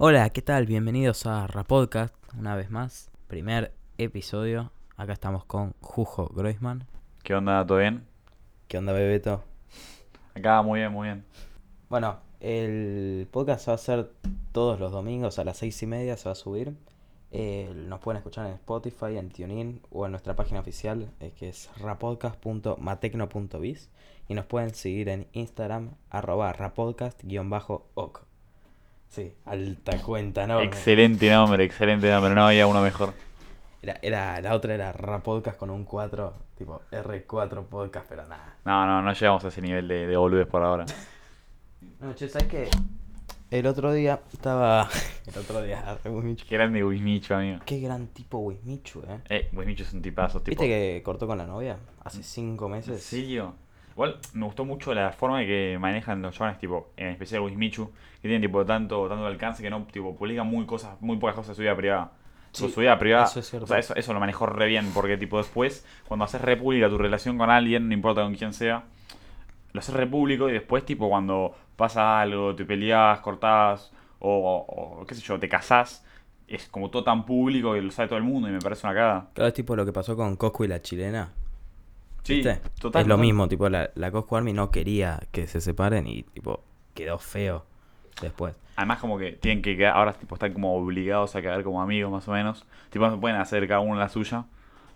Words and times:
Hola, 0.00 0.30
¿qué 0.30 0.42
tal? 0.42 0.66
Bienvenidos 0.66 1.26
a 1.26 1.48
Rapodcast, 1.48 2.14
una 2.38 2.54
vez 2.54 2.70
más. 2.70 3.10
Primer 3.26 3.72
episodio. 3.98 4.70
Acá 4.96 5.12
estamos 5.12 5.44
con 5.44 5.74
Jujo 5.80 6.28
Groisman. 6.28 6.86
¿Qué 7.24 7.34
onda? 7.34 7.66
¿Todo 7.66 7.78
bien? 7.78 8.06
¿Qué 8.68 8.78
onda, 8.78 8.92
Bebeto? 8.92 9.42
Acá, 10.36 10.62
muy 10.62 10.78
bien, 10.78 10.92
muy 10.92 11.08
bien. 11.08 11.24
Bueno, 11.90 12.20
el 12.38 13.26
podcast 13.32 13.68
va 13.68 13.72
a 13.72 13.78
ser 13.78 14.12
todos 14.52 14.78
los 14.78 14.92
domingos 14.92 15.40
a 15.40 15.44
las 15.44 15.56
seis 15.56 15.82
y 15.82 15.88
media, 15.88 16.16
se 16.16 16.28
va 16.28 16.34
a 16.34 16.36
subir. 16.36 16.76
Eh, 17.32 17.68
nos 17.74 17.98
pueden 17.98 18.18
escuchar 18.18 18.46
en 18.46 18.52
Spotify, 18.52 19.16
en 19.16 19.30
TuneIn 19.30 19.82
o 19.90 20.06
en 20.06 20.12
nuestra 20.12 20.36
página 20.36 20.60
oficial 20.60 21.10
eh, 21.18 21.32
que 21.36 21.48
es 21.48 21.70
rapodcast.matecno.biz 21.76 23.90
y 24.28 24.34
nos 24.34 24.46
pueden 24.46 24.76
seguir 24.76 25.08
en 25.08 25.26
Instagram 25.32 25.96
arroba 26.08 26.52
rapodcast-oc. 26.52 28.27
Sí, 29.08 29.32
alta 29.46 30.00
cuenta, 30.02 30.46
¿no? 30.46 30.60
Excelente 30.60 31.30
nombre, 31.30 31.64
excelente 31.64 32.10
nombre. 32.10 32.34
No 32.34 32.46
había 32.46 32.66
uno 32.66 32.80
mejor. 32.82 33.14
Era, 33.80 33.98
era, 34.02 34.40
la 34.40 34.54
otra 34.54 34.74
era 34.74 34.92
Rapodcast 34.92 35.58
con 35.58 35.70
un 35.70 35.84
4, 35.84 36.34
tipo 36.56 36.82
R4 36.90 37.64
podcast, 37.64 38.06
pero 38.08 38.26
nada. 38.26 38.56
No, 38.64 38.86
no, 38.86 39.02
no 39.02 39.12
llegamos 39.12 39.44
a 39.44 39.48
ese 39.48 39.62
nivel 39.62 39.86
de, 39.88 40.06
de 40.06 40.16
boludez 40.16 40.46
por 40.46 40.62
ahora. 40.62 40.84
No, 42.00 42.14
che, 42.14 42.28
¿sabes 42.28 42.46
qué? 42.46 42.68
El 43.50 43.66
otro 43.66 43.92
día 43.92 44.20
estaba... 44.32 44.88
El 45.26 45.38
otro 45.38 45.62
día, 45.62 45.98
Wismichu. 46.04 46.44
Qué 46.46 46.54
grande 46.54 46.84
Wismicho, 46.84 47.34
amigo. 47.34 47.60
Qué 47.64 47.80
gran 47.80 48.06
tipo 48.08 48.38
Wismichu, 48.38 49.02
eh. 49.08 49.20
Eh, 49.28 49.48
Wismicho 49.52 49.82
es 49.82 49.92
un 49.92 50.02
tipazo, 50.02 50.40
tipo. 50.40 50.50
¿Viste 50.50 50.66
que 50.68 51.02
cortó 51.04 51.26
con 51.26 51.38
la 51.38 51.46
novia? 51.46 51.76
Hace 52.04 52.22
cinco 52.22 52.66
¿En 52.66 52.72
meses. 52.72 53.02
serio? 53.02 53.54
Igual 53.98 54.16
me 54.32 54.46
gustó 54.46 54.64
mucho 54.64 54.94
la 54.94 55.10
forma 55.10 55.40
de 55.40 55.46
que 55.46 55.78
manejan 55.80 56.22
los 56.22 56.32
chavales, 56.32 56.60
tipo, 56.60 56.92
en 56.96 57.08
especial 57.08 57.40
Wismichu, 57.40 57.90
que 58.22 58.28
tienen 58.28 58.40
tipo 58.40 58.64
tanto, 58.64 59.08
tanto 59.08 59.26
alcance 59.26 59.60
que 59.60 59.70
no, 59.70 59.88
tipo, 59.90 60.14
publican 60.14 60.46
muy 60.46 60.66
cosas, 60.66 61.00
muy 61.00 61.16
pocas 61.16 61.34
cosas 61.34 61.48
de 61.48 61.54
su 61.56 61.62
vida 61.62 61.74
privada. 61.74 62.12
Sí, 62.52 62.68
su 62.70 62.78
vida 62.78 62.96
privada, 62.96 63.24
eso 63.24 63.40
es 63.40 63.50
cierto. 63.50 63.64
o 63.64 63.66
sea, 63.66 63.78
eso, 63.78 63.96
eso 63.96 64.12
lo 64.12 64.20
manejó 64.20 64.46
re 64.46 64.68
bien, 64.68 64.92
porque 64.94 65.16
tipo 65.16 65.38
después, 65.38 65.84
cuando 66.06 66.26
haces 66.26 66.40
república 66.40 66.88
tu 66.88 66.96
relación 66.96 67.38
con 67.38 67.50
alguien, 67.50 67.88
no 67.88 67.94
importa 67.94 68.22
con 68.22 68.36
quién 68.36 68.52
sea, 68.52 68.84
lo 69.72 69.80
haces 69.80 69.96
repúblico 69.96 70.48
y 70.48 70.52
después 70.52 70.84
tipo 70.84 71.08
cuando 71.08 71.56
pasa 71.74 72.20
algo, 72.20 72.54
te 72.54 72.64
peleas, 72.64 73.18
cortás, 73.18 73.92
o, 74.20 74.98
o 75.00 75.06
qué 75.06 75.16
sé 75.16 75.22
yo, 75.22 75.40
te 75.40 75.48
casás, 75.48 76.06
es 76.46 76.68
como 76.68 76.88
todo 76.88 77.02
tan 77.02 77.26
público 77.26 77.72
que 77.72 77.82
lo 77.82 77.90
sabe 77.90 78.06
todo 78.06 78.18
el 78.18 78.24
mundo 78.24 78.48
y 78.48 78.52
me 78.52 78.60
parece 78.60 78.86
una 78.86 78.94
cagada. 78.94 79.30
Claro, 79.34 79.48
es 79.48 79.54
tipo 79.54 79.74
lo 79.74 79.84
que 79.84 79.92
pasó 79.92 80.14
con 80.14 80.36
Coscu 80.36 80.62
y 80.62 80.68
la 80.68 80.80
chilena. 80.80 81.32
Sí, 82.28 82.42
total. 82.80 83.02
es 83.02 83.06
lo 83.06 83.16
total. 83.16 83.18
mismo, 83.18 83.48
tipo, 83.48 83.68
la, 83.68 83.90
la 83.94 84.10
Coscu 84.10 84.36
Army 84.36 84.52
no 84.52 84.70
quería 84.70 85.20
que 85.32 85.46
se 85.46 85.60
separen 85.60 86.06
y, 86.06 86.22
tipo, 86.24 86.64
quedó 86.94 87.18
feo 87.18 87.64
después. 88.20 88.54
Además 88.76 89.00
como 89.00 89.18
que 89.18 89.32
tienen 89.32 89.62
que 89.62 89.76
quedar, 89.76 89.96
ahora 89.96 90.12
tipo 90.12 90.34
están 90.36 90.52
como 90.52 90.74
obligados 90.76 91.34
a 91.34 91.42
quedar 91.42 91.64
como 91.64 91.82
amigos 91.82 92.12
más 92.12 92.28
o 92.28 92.32
menos. 92.32 92.64
Tipo 92.90 93.04
no 93.06 93.12
se 93.14 93.20
pueden 93.20 93.36
hacer 93.40 93.66
cada 93.66 93.80
uno 93.80 93.96
la 93.98 94.08
suya. 94.08 94.44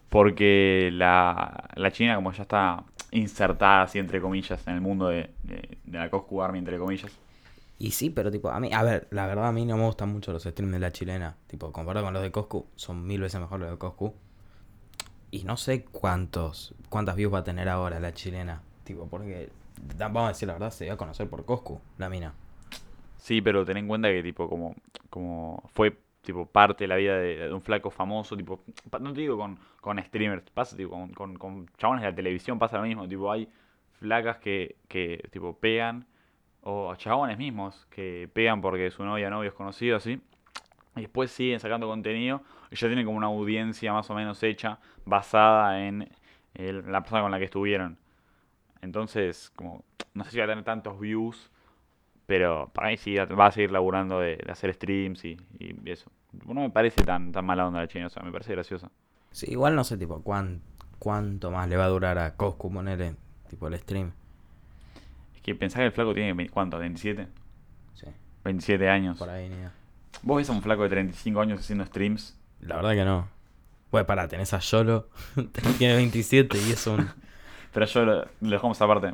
Porque 0.09 0.91
la, 0.93 1.71
la 1.75 1.91
China 1.91 2.15
como 2.17 2.33
ya 2.33 2.43
está 2.43 2.85
insertada 3.11 3.83
así 3.83 3.99
entre 3.99 4.21
comillas 4.21 4.67
en 4.69 4.75
el 4.75 4.81
mundo 4.81 5.09
de, 5.09 5.31
de, 5.43 5.79
de 5.85 5.99
la 5.99 6.11
Coscu 6.11 6.43
Army 6.43 6.59
entre 6.59 6.79
comillas. 6.79 7.19
Y 7.79 7.91
sí, 7.93 8.11
pero 8.11 8.31
tipo, 8.31 8.51
a 8.51 8.61
mí, 8.61 8.71
a 8.73 8.83
ver, 8.85 9.09
la 9.11 9.27
verdad 9.27 9.49
a 9.49 9.53
mí 9.53 9.65
no 9.67 9.77
me 9.77 9.85
gustan 9.85 10.11
mucho 10.13 10.33
los 10.33 10.45
streams 10.45 10.73
de 10.73 10.79
la 10.79 10.93
chilena. 10.93 11.37
Tipo, 11.49 11.73
comparado 11.73 12.07
con 12.07 12.15
los 12.15 12.23
de 12.23 12.31
Coscu, 12.31 12.67
son 12.77 13.05
mil 13.07 13.21
veces 13.21 13.41
mejor 13.41 13.59
los 13.61 13.71
de 13.71 13.79
Coscu. 13.79 14.15
Y 15.33 15.45
no 15.45 15.57
sé 15.57 15.87
cuántos, 15.87 16.75
cuántas 16.91 17.17
views 17.17 17.33
va 17.33 17.39
a 17.39 17.45
tener 17.45 17.67
ahora 17.71 17.99
la 17.99 18.13
chilena. 18.13 18.61
Tipo, 18.85 19.09
porque, 19.09 19.49
vamos 19.97 20.25
a 20.25 20.29
decir 20.29 20.47
la 20.47 20.53
verdad, 20.53 20.71
se 20.71 20.85
dio 20.85 20.93
a 20.93 20.99
conocer 20.99 21.27
por 21.29 21.47
Coscu, 21.47 21.81
la 21.97 22.11
mina. 22.11 22.35
Sí, 23.17 23.41
pero 23.41 23.65
ten 23.65 23.79
en 23.79 23.89
cuenta 23.89 24.09
que 24.09 24.23
tipo 24.23 24.47
como, 24.47 24.77
como 25.09 25.63
fue 25.73 25.97
tipo 26.21 26.45
parte 26.45 26.85
de 26.85 26.89
la 26.89 26.97
vida 26.97 27.17
de, 27.17 27.51
un 27.51 27.63
flaco 27.63 27.91
famoso, 27.91 28.37
tipo, 28.37 28.63
no 29.01 29.15
te 29.15 29.23
digo 29.23 29.39
con, 29.39 29.59
con 29.81 29.99
streamers, 30.03 30.51
pasa 30.51 30.77
tipo 30.77 30.91
con, 30.91 31.15
con, 31.15 31.37
con 31.39 31.67
chabones 31.79 32.03
de 32.03 32.11
la 32.11 32.15
televisión 32.15 32.59
pasa 32.59 32.77
lo 32.77 32.83
mismo, 32.85 33.09
tipo 33.09 33.33
hay 33.33 33.49
flacas 34.01 34.37
que, 34.37 34.77
que 34.87 35.27
tipo 35.31 35.57
pegan, 35.57 36.07
o 36.61 36.95
chabones 36.97 37.39
mismos 37.39 37.87
que 37.91 38.29
pegan 38.35 38.61
porque 38.61 38.91
su 38.91 39.03
novia 39.03 39.31
novio 39.31 39.49
es 39.49 39.55
conocido 39.55 39.97
así, 39.97 40.21
y 40.97 41.01
después 41.03 41.31
siguen 41.31 41.61
sacando 41.61 41.87
contenido 41.87 42.43
y 42.71 42.77
ya 42.77 42.87
tienen 42.89 43.05
como 43.07 43.17
una 43.19 43.27
audiencia 43.29 43.93
más 43.93 44.09
o 44.11 44.15
menos 44.15 44.43
hecha, 44.43 44.79
basada 45.05 45.87
en 45.87 46.09
el- 46.55 46.91
la 46.91 47.01
persona 47.03 47.23
con 47.23 47.31
la 47.31 47.39
que 47.39 47.45
estuvieron. 47.47 47.99
Entonces, 48.83 49.53
como, 49.57 49.85
no 50.15 50.25
sé 50.25 50.31
si 50.33 50.39
va 50.39 50.45
a 50.45 50.49
tener 50.49 50.65
tantos 50.65 50.99
views 51.01 51.51
pero 52.27 52.71
para 52.73 52.89
mí 52.89 52.97
sí 52.97 53.17
va 53.17 53.47
a 53.47 53.53
seguir 53.53 53.73
laburando 53.73 54.21
de, 54.21 54.37
de 54.37 54.53
hacer 54.53 54.73
streams 54.73 55.25
y, 55.25 55.37
y 55.59 55.75
eso. 55.91 56.11
No 56.47 56.61
me 56.63 56.71
parece 56.71 57.05
tan, 57.05 57.31
tan 57.33 57.45
mala 57.45 57.67
onda 57.67 57.81
la 57.81 57.89
china, 57.89 58.07
o 58.07 58.11
sea, 58.11 58.23
me 58.23 58.33
parece 58.33 58.53
graciosa. 58.53 58.91
Sí, 59.33 59.51
igual 59.51 59.75
no 59.75 59.85
sé, 59.85 59.99
tipo, 59.99 60.23
cuán, 60.23 60.63
cuánto 60.99 61.51
más 61.51 61.69
le 61.69 61.77
va 61.77 61.85
a 61.85 61.89
durar 61.89 62.19
a 62.19 62.35
Coscu 62.37 62.73
ponerle, 62.73 63.17
tipo, 63.51 63.67
el 63.67 63.77
stream. 63.79 64.13
Es 65.35 65.43
que 65.43 65.55
pensás 65.55 65.81
que 65.81 65.87
el 65.87 65.93
flaco 65.93 66.15
tiene, 66.15 66.49
¿cuánto? 66.49 66.79
¿27? 66.79 67.27
Sí, 67.95 68.07
27 68.45 68.89
años. 68.89 69.19
por 69.19 69.29
ahí 69.29 69.49
ni 69.51 69.57
idea. 69.57 69.73
¿Vos 70.23 70.37
ves 70.39 70.49
a 70.49 70.53
un 70.53 70.63
flaco 70.63 70.83
de 70.85 70.89
35 70.91 71.41
años 71.41 71.61
haciendo 71.61 71.85
streams? 71.87 72.37
La 72.61 72.77
verdad 72.77 72.93
que 72.93 73.05
no. 73.05 73.29
Pues 73.91 74.05
para, 74.05 74.29
tenés 74.29 74.53
a 74.55 74.59
Yolo, 74.61 75.09
tiene 75.79 75.97
27 75.97 76.57
y 76.67 76.71
es 76.73 76.87
un... 76.87 77.09
Pero 77.73 77.87
yo 77.87 78.05
lo, 78.05 78.25
lo 78.41 78.51
dejamos 78.51 78.81
aparte. 78.81 79.09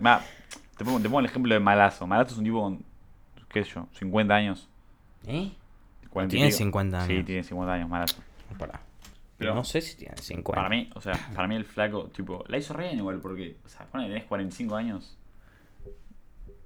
Te, 0.77 0.85
pongo, 0.85 0.99
te 1.01 1.05
pongo 1.05 1.21
el 1.21 1.27
ejemplo 1.27 1.53
de 1.55 1.61
Malazo. 1.61 2.07
Malazo 2.07 2.33
es 2.33 2.39
un 2.39 2.45
tipo 2.45 2.61
con, 2.63 2.85
qué 3.49 3.65
sé 3.65 3.71
yo, 3.75 3.89
50 3.99 4.35
años. 4.35 4.69
¿Eh? 5.27 5.51
40 6.11 6.35
y 6.35 6.39
Tiene 6.39 6.47
pico. 6.49 6.59
50 6.59 7.07
Sí, 7.07 7.13
años. 7.13 7.27
tiene 7.27 7.43
50 7.43 7.73
años 7.73 7.89
Malazo. 7.89 8.17
Para. 8.59 8.81
Pero- 9.39 9.55
no 9.55 9.65
sé 9.65 9.81
si 9.81 9.97
tiene 9.97 10.17
50. 10.17 10.57
Para 10.61 10.69
mí, 10.69 10.91
o 10.95 11.01
sea, 11.01 11.15
para 11.35 11.47
mí 11.49 11.55
el 11.55 11.65
flaco, 11.65 12.05
tipo, 12.15 12.45
la 12.49 12.59
hizo 12.59 12.75
re 12.75 12.85
bien 12.89 12.99
igual, 12.99 13.19
porque, 13.21 13.57
o 13.65 13.69
sea, 13.69 13.87
cuando 13.87 14.09
tenés 14.09 14.25
45 14.25 14.75
años, 14.77 15.17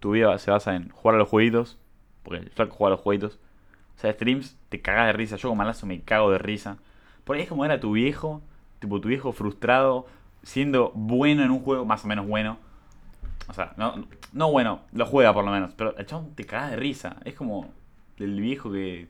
tu 0.00 0.12
vida 0.12 0.36
se 0.38 0.50
basa 0.50 0.74
en 0.74 0.88
jugar 0.90 1.14
a 1.16 1.18
los 1.18 1.28
jueguitos, 1.28 1.78
porque 2.22 2.42
el 2.44 2.50
flaco 2.50 2.74
juega 2.74 2.94
a 2.94 2.96
los 2.96 3.00
jueguitos. 3.00 3.38
O 3.96 4.00
sea, 4.00 4.12
streams, 4.12 4.56
te 4.68 4.80
cagas 4.80 5.06
de 5.06 5.12
risa. 5.12 5.36
Yo 5.36 5.48
con 5.48 5.58
malazo 5.58 5.86
me 5.86 6.00
cago 6.00 6.30
de 6.30 6.38
risa. 6.38 6.78
Por 7.24 7.36
ahí 7.36 7.42
es 7.42 7.48
como 7.48 7.64
era 7.64 7.80
tu 7.80 7.92
viejo, 7.92 8.42
tipo, 8.80 9.00
tu 9.00 9.08
viejo 9.08 9.32
frustrado, 9.32 10.06
siendo 10.42 10.90
bueno 10.94 11.42
en 11.42 11.50
un 11.50 11.60
juego, 11.60 11.84
más 11.84 12.04
o 12.04 12.08
menos 12.08 12.26
bueno. 12.26 12.58
O 13.48 13.54
sea, 13.54 13.74
no, 13.76 14.06
no 14.32 14.50
bueno, 14.50 14.80
lo 14.92 15.06
juega 15.06 15.32
por 15.32 15.44
lo 15.44 15.50
menos, 15.50 15.72
pero 15.76 15.96
el 15.96 16.06
chabón 16.06 16.34
te 16.34 16.44
cagas 16.44 16.70
de 16.70 16.76
risa. 16.76 17.16
Es 17.24 17.34
como 17.34 17.72
el 18.18 18.40
viejo 18.40 18.72
que. 18.72 19.08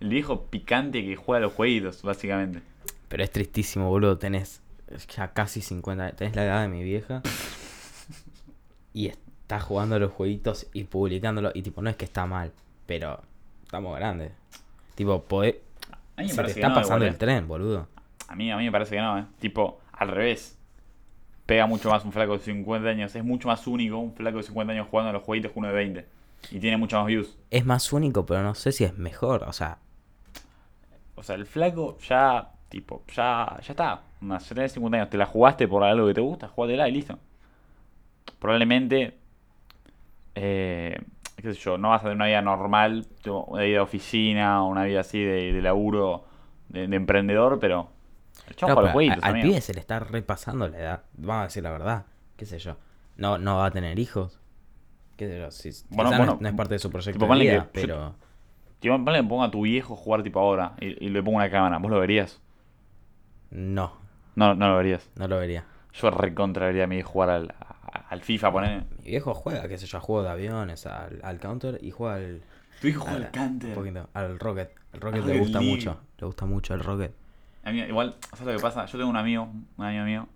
El 0.00 0.08
viejo 0.08 0.46
picante 0.46 1.04
que 1.04 1.16
juega 1.16 1.38
a 1.38 1.42
los 1.42 1.52
jueguitos, 1.54 2.02
básicamente. 2.02 2.60
Pero 3.08 3.22
es 3.22 3.30
tristísimo, 3.30 3.88
boludo. 3.88 4.18
Tenés 4.18 4.60
ya 5.16 5.32
casi 5.32 5.60
50. 5.60 6.12
Tenés 6.12 6.36
la 6.36 6.44
edad 6.44 6.62
de 6.62 6.68
mi 6.68 6.82
vieja. 6.82 7.22
y 8.92 9.06
estás 9.06 9.62
jugando 9.62 9.96
a 9.96 9.98
los 9.98 10.12
jueguitos 10.12 10.66
y 10.72 10.84
publicándolo. 10.84 11.52
Y 11.54 11.62
tipo, 11.62 11.80
no 11.80 11.90
es 11.90 11.96
que 11.96 12.04
está 12.04 12.26
mal, 12.26 12.52
pero 12.86 13.22
estamos 13.64 13.96
grandes. 13.96 14.32
Tipo, 14.94 15.22
podés... 15.24 15.56
A 16.16 16.22
mí 16.22 16.28
me 16.28 16.28
Se 16.28 16.34
te 16.34 16.36
parece 16.36 16.54
que 16.54 16.60
está 16.60 16.68
no, 16.68 16.74
pasando 16.76 17.04
el 17.04 17.14
eh. 17.14 17.16
tren, 17.16 17.48
boludo. 17.48 17.88
A 18.28 18.36
mí, 18.36 18.50
a 18.50 18.56
mí 18.56 18.64
me 18.64 18.72
parece 18.72 18.94
que 18.94 19.00
no, 19.02 19.18
¿eh? 19.18 19.24
Tipo, 19.40 19.80
al 19.92 20.08
revés. 20.08 20.58
Pega 21.46 21.66
mucho 21.66 21.90
más 21.90 22.04
un 22.04 22.12
flaco 22.12 22.34
de 22.34 22.38
50 22.38 22.88
años. 22.88 23.14
Es 23.14 23.24
mucho 23.24 23.48
más 23.48 23.66
único 23.66 23.98
un 23.98 24.14
flaco 24.14 24.38
de 24.38 24.44
50 24.44 24.72
años 24.72 24.88
jugando 24.90 25.10
a 25.10 25.12
los 25.12 25.22
jueguitos 25.22 25.52
que 25.52 25.58
uno 25.58 25.68
de 25.68 25.74
20. 25.74 26.06
Y 26.50 26.60
tiene 26.60 26.76
mucho 26.76 26.96
más 26.96 27.06
views. 27.06 27.36
Es 27.50 27.64
más 27.66 27.92
único, 27.92 28.24
pero 28.24 28.42
no 28.42 28.54
sé 28.54 28.72
si 28.72 28.84
es 28.84 28.96
mejor. 28.96 29.44
O 29.44 29.52
sea, 29.52 29.78
O 31.16 31.22
sea, 31.22 31.34
el 31.34 31.46
flaco 31.46 31.98
ya, 31.98 32.50
tipo, 32.68 33.02
ya, 33.14 33.58
ya 33.60 33.72
está. 33.72 34.02
Una, 34.20 34.38
ya 34.38 34.54
tenés 34.54 34.72
50 34.72 34.96
años. 34.96 35.10
Te 35.10 35.18
la 35.18 35.26
jugaste 35.26 35.68
por 35.68 35.82
algo 35.82 36.06
que 36.06 36.14
te 36.14 36.20
gusta, 36.20 36.48
jugátela 36.48 36.88
y 36.88 36.92
listo. 36.92 37.18
Probablemente, 38.38 39.18
eh, 40.34 40.98
qué 41.44 41.54
sé 41.54 41.60
yo, 41.60 41.78
no 41.78 41.90
vas 41.90 42.00
a 42.00 42.04
tener 42.04 42.16
una 42.16 42.26
vida 42.26 42.42
normal, 42.42 43.06
una 43.26 43.62
vida 43.62 43.74
de 43.74 43.80
oficina, 43.80 44.62
una 44.64 44.84
vida 44.84 45.00
así 45.00 45.22
de, 45.22 45.52
de 45.52 45.62
laburo, 45.62 46.24
de, 46.68 46.86
de 46.88 46.96
emprendedor, 46.96 47.58
pero... 47.60 47.90
Los 48.48 48.56
pero 48.56 48.88
jueguitos, 48.90 49.22
a- 49.22 49.28
al 49.28 49.40
pibe 49.40 49.60
se 49.60 49.74
le 49.74 49.80
está 49.80 50.00
repasando 50.00 50.68
la 50.68 50.78
edad. 50.78 51.02
Vamos 51.14 51.40
a 51.40 51.44
decir 51.44 51.62
la 51.62 51.70
verdad. 51.70 52.06
¿Qué 52.36 52.46
sé 52.46 52.58
yo? 52.58 52.76
No, 53.16 53.38
no 53.38 53.58
va 53.58 53.66
a 53.66 53.70
tener 53.70 53.98
hijos. 53.98 54.40
¿Qué 55.16 55.28
sé 55.28 55.38
yo? 55.38 55.50
Si, 55.50 55.70
Bueno, 55.90 56.10
no 56.10 56.34
es- 56.34 56.40
no 56.40 56.56
parte 56.56 56.74
de 56.74 56.78
su 56.78 56.90
proyecto 56.90 57.18
tipo, 57.20 57.26
de 57.26 57.40
vida, 57.40 57.68
que- 57.72 57.80
pero... 57.80 58.14
Tipo, 58.80 58.96
ponle 59.02 59.20
que 59.20 59.26
ponga 59.28 59.44
a 59.46 59.50
tu 59.50 59.62
viejo 59.62 59.96
jugar 59.96 60.22
tipo 60.22 60.40
ahora 60.40 60.74
y, 60.80 61.06
y 61.06 61.08
le 61.08 61.22
pongo 61.22 61.36
una 61.36 61.50
cámara, 61.50 61.78
¿vos 61.78 61.90
lo 61.90 62.00
verías? 62.00 62.40
No, 63.50 63.92
No, 64.34 64.54
no 64.54 64.68
lo 64.68 64.76
verías. 64.76 65.08
no 65.16 65.28
lo 65.28 65.38
vería. 65.38 65.64
Yo 65.92 66.10
recontra 66.10 66.66
vería 66.66 66.84
a 66.84 66.86
mi 66.86 66.98
hijo 66.98 67.10
jugar 67.12 67.30
al, 67.30 67.54
al 68.10 68.20
FIFA, 68.22 68.52
poner. 68.52 68.84
Mi 68.98 69.10
viejo 69.10 69.34
juega, 69.34 69.68
qué 69.68 69.78
sé 69.78 69.86
yo, 69.86 70.00
juego 70.00 70.22
de 70.22 70.30
aviones, 70.30 70.86
al, 70.86 71.20
al 71.22 71.38
counter 71.40 71.78
y 71.82 71.90
juega 71.90 72.16
al, 72.16 72.42
Tu 72.80 72.88
hijo 72.88 73.02
al- 73.04 73.10
juega 73.10 73.26
al 73.26 73.32
Counter. 73.32 73.68
un 73.70 73.74
poquito, 73.74 74.08
al 74.14 74.38
Rocket. 74.38 74.70
El 74.92 75.00
Rocket 75.00 75.22
Al 75.22 75.26
le 75.26 75.32
Rocket 75.34 75.40
gusta 75.42 75.58
League. 75.60 75.76
mucho, 75.76 76.00
le 76.18 76.26
gusta 76.26 76.46
mucho 76.46 76.74
el 76.74 76.80
Rocket. 76.80 77.12
A 77.64 77.72
mí, 77.72 77.80
igual, 77.80 78.16
¿sabes 78.32 78.46
lo 78.46 78.52
que 78.58 78.62
pasa? 78.62 78.86
Yo 78.86 78.98
tengo 78.98 79.10
un 79.10 79.16
amigo, 79.16 79.48
un 79.76 79.84
amigo 79.84 80.04
mío, 80.04 80.28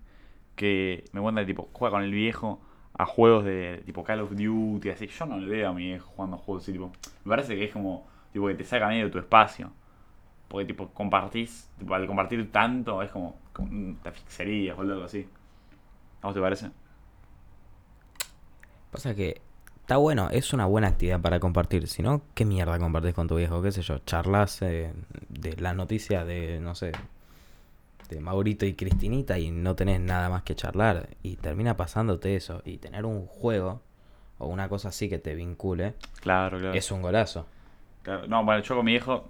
que 0.55 1.05
me 1.13 1.21
cuenta 1.21 1.41
que 1.41 1.47
tipo, 1.47 1.69
juega 1.73 1.91
con 1.91 2.03
el 2.03 2.11
viejo 2.11 2.59
a 2.97 3.05
juegos 3.05 3.45
de 3.45 3.81
tipo 3.85 4.03
Call 4.03 4.21
of 4.21 4.31
Duty, 4.31 4.89
así. 4.89 5.07
Yo 5.07 5.25
no 5.25 5.37
le 5.37 5.47
veo 5.47 5.69
a 5.69 5.73
mi 5.73 5.85
viejo 5.85 6.07
jugando 6.15 6.35
a 6.37 6.39
juegos 6.39 6.63
así, 6.63 6.73
tipo. 6.73 6.91
Me 7.23 7.29
parece 7.29 7.55
que 7.55 7.65
es 7.65 7.71
como 7.71 8.07
tipo 8.33 8.47
que 8.47 8.55
te 8.55 8.65
saca 8.65 8.87
medio 8.87 9.05
de 9.05 9.11
tu 9.11 9.19
espacio. 9.19 9.71
Porque 10.47 10.65
tipo 10.65 10.89
compartís, 10.89 11.69
tipo 11.77 11.93
al 11.93 12.07
compartir 12.07 12.51
tanto 12.51 13.01
es 13.03 13.11
como, 13.11 13.37
como 13.53 13.95
o 14.03 14.81
algo 14.81 15.03
así. 15.03 15.27
¿A 16.21 16.27
vos 16.27 16.33
te 16.35 16.41
parece? 16.41 16.71
Pasa 18.91 19.15
que 19.15 19.41
está 19.81 19.97
bueno, 19.97 20.29
es 20.31 20.53
una 20.53 20.65
buena 20.65 20.87
actividad 20.87 21.21
para 21.21 21.39
compartir. 21.39 21.87
Si 21.87 22.01
no, 22.01 22.21
¿qué 22.33 22.45
mierda 22.45 22.77
compartís 22.79 23.13
con 23.13 23.27
tu 23.27 23.35
viejo? 23.35 23.61
¿Qué 23.61 23.71
sé 23.71 23.81
yo? 23.81 23.99
Charlas 23.99 24.61
eh, 24.61 24.93
de 25.29 25.55
las 25.57 25.75
noticias 25.75 26.25
de, 26.25 26.59
no 26.59 26.75
sé, 26.75 26.91
de 28.09 28.19
Maurito 28.19 28.65
y 28.65 28.73
Cristinita 28.73 29.37
y 29.37 29.51
no 29.51 29.75
tenés 29.75 29.99
nada 29.99 30.29
más 30.29 30.43
que 30.43 30.55
charlar. 30.55 31.09
Y 31.23 31.35
termina 31.37 31.77
pasándote 31.77 32.35
eso. 32.35 32.61
Y 32.65 32.77
tener 32.77 33.05
un 33.05 33.25
juego 33.27 33.81
o 34.39 34.47
una 34.47 34.69
cosa 34.69 34.89
así 34.89 35.09
que 35.09 35.19
te 35.19 35.35
vincule 35.35 35.95
Claro, 36.21 36.59
claro. 36.59 36.73
es 36.73 36.91
un 36.91 37.01
golazo. 37.01 37.45
Claro, 38.01 38.27
No, 38.27 38.43
bueno, 38.43 38.63
yo 38.63 38.75
con 38.75 38.85
mi 38.85 38.91
viejo, 38.93 39.29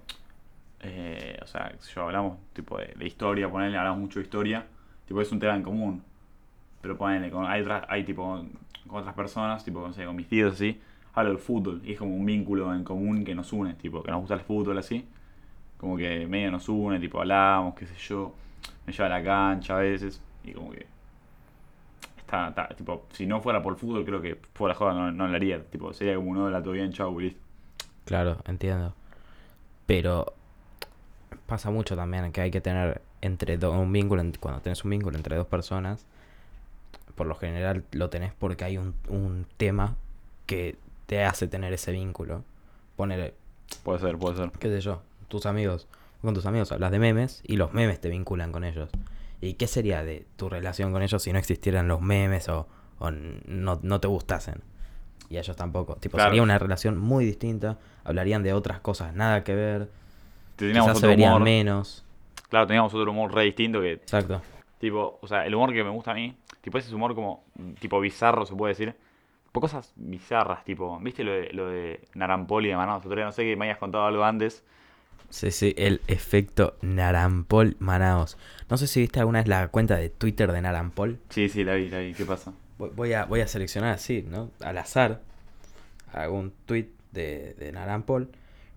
eh, 0.80 1.38
o 1.42 1.46
sea, 1.46 1.72
yo 1.94 2.02
hablamos 2.02 2.38
tipo 2.52 2.78
de, 2.78 2.94
de 2.96 3.06
historia, 3.06 3.50
ponerle, 3.50 3.76
hablamos 3.76 4.00
mucho 4.00 4.18
de 4.20 4.24
historia, 4.24 4.66
tipo 5.06 5.20
es 5.20 5.30
un 5.32 5.40
tema 5.40 5.56
en 5.56 5.62
común. 5.62 6.02
Pero 6.80 6.96
ponele, 6.96 7.30
con, 7.30 7.46
hay, 7.46 7.64
hay 7.88 8.04
tipo 8.04 8.42
con, 8.88 9.00
otras 9.00 9.14
personas, 9.14 9.64
tipo 9.64 9.80
no 9.86 9.92
sé, 9.92 10.04
con 10.04 10.16
mis 10.16 10.28
tíos 10.28 10.54
así, 10.54 10.80
hablo 11.14 11.30
del 11.30 11.38
fútbol 11.38 11.80
y 11.84 11.92
es 11.92 11.98
como 11.98 12.14
un 12.16 12.24
vínculo 12.26 12.74
en 12.74 12.84
común 12.84 13.24
que 13.24 13.34
nos 13.34 13.52
une, 13.52 13.74
tipo, 13.74 14.02
que 14.02 14.10
nos 14.10 14.20
gusta 14.20 14.34
el 14.34 14.40
fútbol 14.40 14.78
así. 14.78 15.06
Como 15.78 15.96
que 15.96 16.26
medio 16.26 16.50
nos 16.50 16.68
une, 16.68 17.00
tipo 17.00 17.20
hablamos, 17.20 17.74
qué 17.74 17.86
sé 17.86 17.94
yo, 17.98 18.34
me 18.86 18.92
lleva 18.92 19.06
a 19.06 19.10
la 19.20 19.24
cancha 19.24 19.76
a 19.76 19.80
veces 19.80 20.20
y 20.44 20.52
como 20.52 20.70
que 20.72 20.86
está, 22.18 22.68
tipo, 22.76 23.06
si 23.12 23.26
no 23.26 23.40
fuera 23.40 23.62
por 23.62 23.72
el 23.74 23.78
fútbol 23.78 24.04
creo 24.04 24.20
que 24.22 24.36
fuera 24.54 24.74
joda 24.74 24.94
no, 24.94 25.10
no 25.12 25.26
lo 25.28 25.34
haría, 25.36 25.62
tipo, 25.64 25.92
sería 25.92 26.14
como 26.16 26.30
uno 26.30 26.46
de 26.46 26.52
la 26.52 26.62
todo 26.62 26.72
bien, 26.72 26.92
chau. 26.92 27.16
Claro, 28.04 28.38
entiendo. 28.46 28.94
Pero 29.86 30.34
pasa 31.46 31.70
mucho 31.70 31.96
también 31.96 32.32
que 32.32 32.40
hay 32.40 32.50
que 32.50 32.60
tener 32.60 33.02
entre 33.20 33.58
do- 33.58 33.72
un 33.72 33.92
vínculo, 33.92 34.22
en- 34.22 34.32
cuando 34.32 34.60
tenés 34.60 34.84
un 34.84 34.90
vínculo 34.90 35.16
entre 35.16 35.36
dos 35.36 35.46
personas, 35.46 36.06
por 37.14 37.26
lo 37.26 37.34
general 37.34 37.84
lo 37.92 38.10
tenés 38.10 38.32
porque 38.38 38.64
hay 38.64 38.78
un, 38.78 38.94
un 39.08 39.46
tema 39.56 39.96
que 40.46 40.76
te 41.06 41.24
hace 41.24 41.46
tener 41.48 41.72
ese 41.72 41.92
vínculo. 41.92 42.44
Poner, 42.96 43.34
Puede 43.82 44.00
ser, 44.00 44.18
puede 44.18 44.36
ser. 44.36 44.50
qué 44.52 44.68
sé 44.68 44.80
yo, 44.80 45.02
tus 45.28 45.46
amigos, 45.46 45.86
con 46.22 46.34
tus 46.34 46.44
amigos 46.46 46.72
hablas 46.72 46.90
de 46.90 46.98
memes 46.98 47.40
y 47.46 47.56
los 47.56 47.72
memes 47.72 48.00
te 48.00 48.08
vinculan 48.08 48.52
con 48.52 48.64
ellos. 48.64 48.90
¿Y 49.40 49.54
qué 49.54 49.66
sería 49.66 50.04
de 50.04 50.26
tu 50.36 50.48
relación 50.50 50.92
con 50.92 51.02
ellos 51.02 51.22
si 51.22 51.32
no 51.32 51.38
existieran 51.38 51.88
los 51.88 52.00
memes 52.02 52.48
o, 52.48 52.66
o 52.98 53.10
no, 53.10 53.78
no 53.82 54.00
te 54.00 54.08
gustasen? 54.08 54.60
Y 55.30 55.38
ellos 55.38 55.56
tampoco. 55.56 55.94
Tipo, 55.96 56.16
Claro. 56.16 56.30
sería 56.30 56.42
una 56.42 56.58
relación 56.58 56.98
muy 56.98 57.24
distinta. 57.24 57.78
Hablarían 58.04 58.42
de 58.42 58.52
otras 58.52 58.80
cosas 58.80 59.14
nada 59.14 59.44
que 59.44 59.54
ver. 59.54 59.88
Teníamos 60.56 60.88
Quizás 60.90 61.00
se 61.00 61.06
verían 61.06 61.30
humor. 61.34 61.42
menos. 61.42 62.04
Claro, 62.50 62.66
teníamos 62.66 62.92
otro 62.92 63.10
humor 63.12 63.32
re 63.32 63.44
distinto 63.44 63.80
que, 63.80 63.92
Exacto. 63.92 64.42
tipo, 64.78 65.18
o 65.22 65.26
sea, 65.28 65.46
el 65.46 65.54
humor 65.54 65.72
que 65.72 65.84
me 65.84 65.90
gusta 65.90 66.10
a 66.10 66.14
mí, 66.14 66.34
tipo 66.60 66.78
ese 66.78 66.94
humor 66.94 67.14
como, 67.14 67.44
tipo 67.80 68.00
bizarro 68.00 68.46
se 68.46 68.54
puede 68.54 68.72
decir. 68.72 68.94
Tipo 69.46 69.60
cosas 69.60 69.92
bizarras, 69.96 70.64
tipo, 70.64 70.98
¿viste 71.00 71.24
lo 71.24 71.32
de, 71.32 71.52
lo 71.52 71.68
de 71.68 72.00
Narampol 72.14 72.64
y 72.66 72.68
de 72.68 72.76
Manaus? 72.76 73.04
Otro 73.04 73.16
día 73.16 73.24
no 73.24 73.32
sé 73.32 73.42
que 73.42 73.56
me 73.56 73.64
hayas 73.64 73.78
contado 73.78 74.04
algo 74.04 74.24
antes. 74.24 74.62
Sí, 75.28 75.50
sí, 75.50 75.74
el 75.76 76.00
efecto 76.08 76.76
Narampol 76.82 77.76
Manaos. 77.80 78.36
No 78.68 78.76
sé 78.76 78.86
si 78.86 79.00
viste 79.00 79.18
alguna 79.20 79.40
vez 79.40 79.48
la 79.48 79.68
cuenta 79.68 79.96
de 79.96 80.08
Twitter 80.08 80.50
de 80.52 80.60
Narampol. 80.60 81.18
Sí, 81.30 81.48
sí, 81.48 81.64
la 81.64 81.74
vi, 81.74 81.88
la 81.88 81.98
vi, 81.98 82.14
¿qué 82.14 82.24
pasa? 82.24 82.52
Voy- 82.78 82.90
Voy 82.94 83.12
a, 83.12 83.24
voy 83.24 83.40
a 83.40 83.46
seleccionar 83.48 83.92
así, 83.94 84.22
¿no? 84.28 84.50
Al 84.60 84.78
azar. 84.78 85.20
Algún 86.12 86.52
tweet 86.66 86.88
de, 87.12 87.54
de 87.54 87.72
Narampol. 87.72 88.28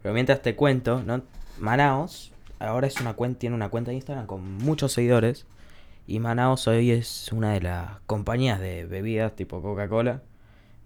Pero 0.01 0.13
mientras 0.13 0.41
te 0.41 0.55
cuento, 0.55 1.01
¿no? 1.03 1.21
Manaos 1.59 2.31
ahora 2.59 2.87
es 2.87 2.99
una 3.01 3.13
cuenta, 3.13 3.39
tiene 3.39 3.55
una 3.55 3.69
cuenta 3.69 3.91
de 3.91 3.95
Instagram 3.95 4.25
con 4.27 4.57
muchos 4.57 4.91
seguidores. 4.93 5.45
Y 6.05 6.19
Manaos 6.19 6.67
hoy 6.67 6.91
es 6.91 7.31
una 7.31 7.53
de 7.53 7.61
las 7.61 7.99
compañías 8.05 8.59
de 8.59 8.85
bebidas 8.85 9.35
tipo 9.35 9.61
Coca-Cola 9.61 10.21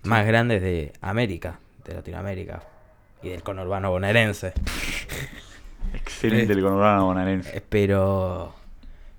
más 0.03 0.25
grandes 0.25 0.61
de 0.61 0.93
América, 1.01 1.59
de 1.85 1.95
Latinoamérica. 1.95 2.63
Y 3.23 3.29
del 3.29 3.41
conurbano 3.41 3.89
bonaerense. 3.89 4.53
Excelente 5.93 6.53
el 6.53 6.61
conurbano 6.61 7.05
bonaerense. 7.05 7.57
Eh, 7.57 7.63
Pero, 7.67 8.53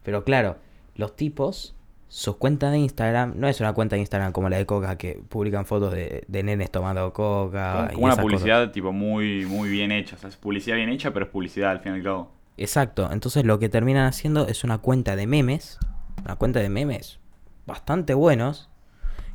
pero 0.04 0.22
claro, 0.22 0.56
los 0.94 1.16
tipos, 1.16 1.74
sus 2.06 2.36
cuentas 2.36 2.70
de 2.70 2.78
Instagram, 2.78 3.34
no 3.36 3.48
es 3.48 3.58
una 3.60 3.72
cuenta 3.72 3.96
de 3.96 4.00
Instagram 4.00 4.30
como 4.30 4.48
la 4.48 4.56
de 4.56 4.66
Coca 4.66 4.96
que 4.96 5.20
publican 5.28 5.66
fotos 5.66 5.92
de, 5.92 6.24
de 6.28 6.42
nenes 6.44 6.70
tomando 6.70 7.12
Coca. 7.12 7.72
Como, 7.72 7.84
y 7.90 7.94
como 7.94 8.04
una 8.06 8.14
cosas. 8.14 8.22
publicidad 8.22 8.70
tipo 8.70 8.92
muy, 8.92 9.46
muy 9.46 9.68
bien 9.68 9.90
hecha. 9.90 10.14
O 10.14 10.18
sea, 10.20 10.28
es 10.28 10.36
publicidad 10.36 10.76
bien 10.76 10.90
hecha, 10.90 11.12
pero 11.12 11.26
es 11.26 11.32
publicidad 11.32 11.72
al 11.72 11.80
fin 11.80 11.92
y 11.92 11.96
al 11.96 12.02
cabo. 12.04 12.37
Exacto, 12.58 13.08
entonces 13.12 13.44
lo 13.44 13.60
que 13.60 13.68
terminan 13.68 14.06
haciendo 14.06 14.48
es 14.48 14.64
una 14.64 14.78
cuenta 14.78 15.14
de 15.14 15.28
memes, 15.28 15.78
una 16.24 16.34
cuenta 16.36 16.58
de 16.58 16.68
memes 16.68 17.20
bastante 17.66 18.14
buenos, 18.14 18.68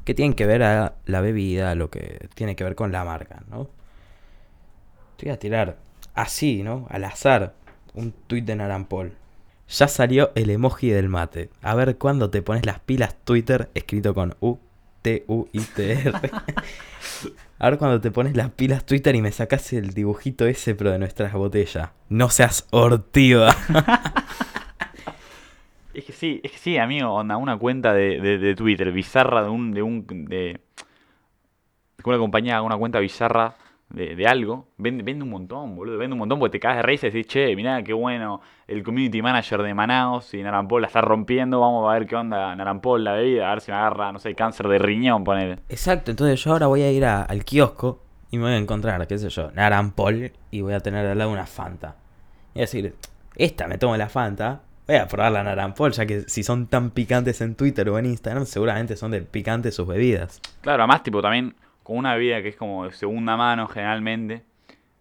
que 0.03 0.13
tienen 0.13 0.33
que 0.33 0.45
ver 0.45 0.61
a 0.63 0.95
la 1.05 1.21
bebida, 1.21 1.73
lo 1.75 1.89
que 1.89 2.27
tiene 2.35 2.57
que 2.57 2.65
ver 2.65 2.75
con 2.75 2.91
la 2.91 3.05
marca, 3.05 3.43
¿no? 3.49 3.69
Te 5.15 5.27
voy 5.27 5.33
a 5.33 5.39
tirar 5.39 5.77
así, 6.13 6.63
¿no? 6.63 6.85
Al 6.89 7.05
azar, 7.05 7.53
un 7.93 8.11
tuit 8.11 8.43
de 8.43 8.57
Narampol. 8.57 9.13
Ya 9.69 9.87
salió 9.87 10.31
el 10.35 10.49
emoji 10.49 10.89
del 10.89 11.07
mate. 11.07 11.49
A 11.61 11.75
ver 11.75 11.97
cuándo 11.97 12.29
te 12.29 12.41
pones 12.41 12.65
las 12.65 12.79
pilas 12.79 13.15
Twitter 13.23 13.69
escrito 13.73 14.13
con 14.13 14.35
U, 14.41 14.57
T, 15.01 15.23
U, 15.27 15.47
I, 15.53 15.59
T, 15.59 15.91
R. 15.93 16.13
A 17.63 17.69
ver 17.69 17.80
cuando 17.80 18.01
te 18.01 18.12
pones 18.12 18.36
las 18.36 18.50
pilas 18.50 18.86
Twitter 18.86 19.15
y 19.15 19.21
me 19.21 19.31
sacas 19.31 19.71
el 19.71 19.94
dibujito 19.94 20.45
ese, 20.45 20.75
pero 20.75 20.92
de 20.92 21.00
nuestras 21.00 21.31
botellas. 21.31 21.92
No 22.10 22.30
seas 22.30 22.68
hortiva. 22.71 23.56
Es 25.94 26.06
que 26.06 26.12
sí, 26.12 26.42
es 26.44 26.51
que 26.51 26.57
sí, 26.57 26.77
amigo, 26.80 27.13
onda, 27.13 27.38
una 27.38 27.56
cuenta 27.56 27.94
de, 27.94 28.19
de, 28.19 28.39
de 28.39 28.56
Twitter 28.56 28.92
bizarra 28.92 29.44
de 29.44 29.50
un, 29.50 29.71
de 29.74 29.83
un, 29.83 30.07
de, 30.07 30.60
que 32.04 32.10
una 32.10 32.18
compañía 32.18 32.56
haga 32.56 32.63
una 32.63 32.77
cuenta 32.77 33.00
bizarra 33.00 33.54
de, 33.89 34.15
de 34.15 34.27
algo, 34.27 34.68
vende, 34.77 35.03
vende 35.03 35.24
un 35.24 35.30
montón, 35.30 35.75
boludo, 35.75 35.97
vende 36.00 36.13
un 36.13 36.19
montón 36.19 36.39
porque 36.39 36.53
te 36.53 36.59
cagas 36.59 36.77
de 36.77 36.83
risa 36.83 37.07
y 37.07 37.12
decís, 37.12 37.27
che, 37.27 37.56
mirá 37.56 37.83
qué 37.83 37.94
bueno, 37.94 38.41
el 38.68 38.81
community 38.83 39.21
manager 39.21 39.62
de 39.62 39.74
Manaus 39.74 40.33
y 40.33 40.41
Narampol 40.41 40.81
la 40.81 40.88
está 40.88 41.01
rompiendo, 41.01 41.59
vamos 41.59 41.88
a 41.89 41.94
ver 41.94 42.07
qué 42.07 42.15
onda 42.15 42.56
Narampol, 42.56 43.03
la 43.03 43.13
bebida, 43.13 43.47
a 43.47 43.53
ver 43.53 43.62
si 43.62 43.71
me 43.71 43.77
agarra, 43.77 44.12
no 44.12 44.18
sé, 44.19 44.33
cáncer 44.33 44.68
de 44.68 44.80
riñón, 44.80 45.24
ponele. 45.24 45.59
Exacto, 45.69 46.09
entonces 46.12 46.44
yo 46.44 46.51
ahora 46.53 46.68
voy 46.68 46.81
a 46.81 46.91
ir 46.91 47.06
a- 47.06 47.21
al 47.24 47.45
kiosco 47.45 48.01
y 48.31 48.38
me 48.38 48.45
voy 48.45 48.53
a 48.53 48.57
encontrar, 48.57 49.06
qué 49.06 49.18
sé 49.19 49.30
yo, 49.30 49.51
Narampol 49.51 50.31
y 50.50 50.62
voy 50.62 50.74
a 50.74 50.80
tener 50.80 51.06
al 51.06 51.18
lado 51.18 51.31
una 51.31 51.45
Fanta. 51.45 51.95
Y 52.56 52.62
decir, 52.62 52.95
esta 53.35 53.68
me 53.68 53.78
tomo 53.78 53.95
la 53.95 54.09
Fanta, 54.09 54.61
voy 54.87 54.95
a 54.95 55.07
probar 55.07 55.31
la 55.33 55.44
Narampol, 55.44 55.92
ya 55.92 56.07
que 56.07 56.21
si 56.21 56.42
son 56.42 56.66
tan 56.66 56.90
picantes 56.90 57.42
en 57.42 57.54
Twitter 57.54 57.87
o 57.90 57.99
en 57.99 58.07
Instagram, 58.07 58.45
seguramente 58.47 58.95
son 58.95 59.11
de 59.11 59.21
picantes 59.21 59.75
sus 59.75 59.85
bebidas. 59.87 60.42
Claro, 60.61 60.81
además, 60.81 61.04
tipo, 61.04 61.21
también 61.21 61.56
con 61.83 61.97
una 61.97 62.16
bebida 62.16 62.42
que 62.42 62.49
es 62.49 62.56
como 62.56 62.85
de 62.85 62.94
segunda 62.94 63.37
mano 63.37 63.68
generalmente, 63.68 64.44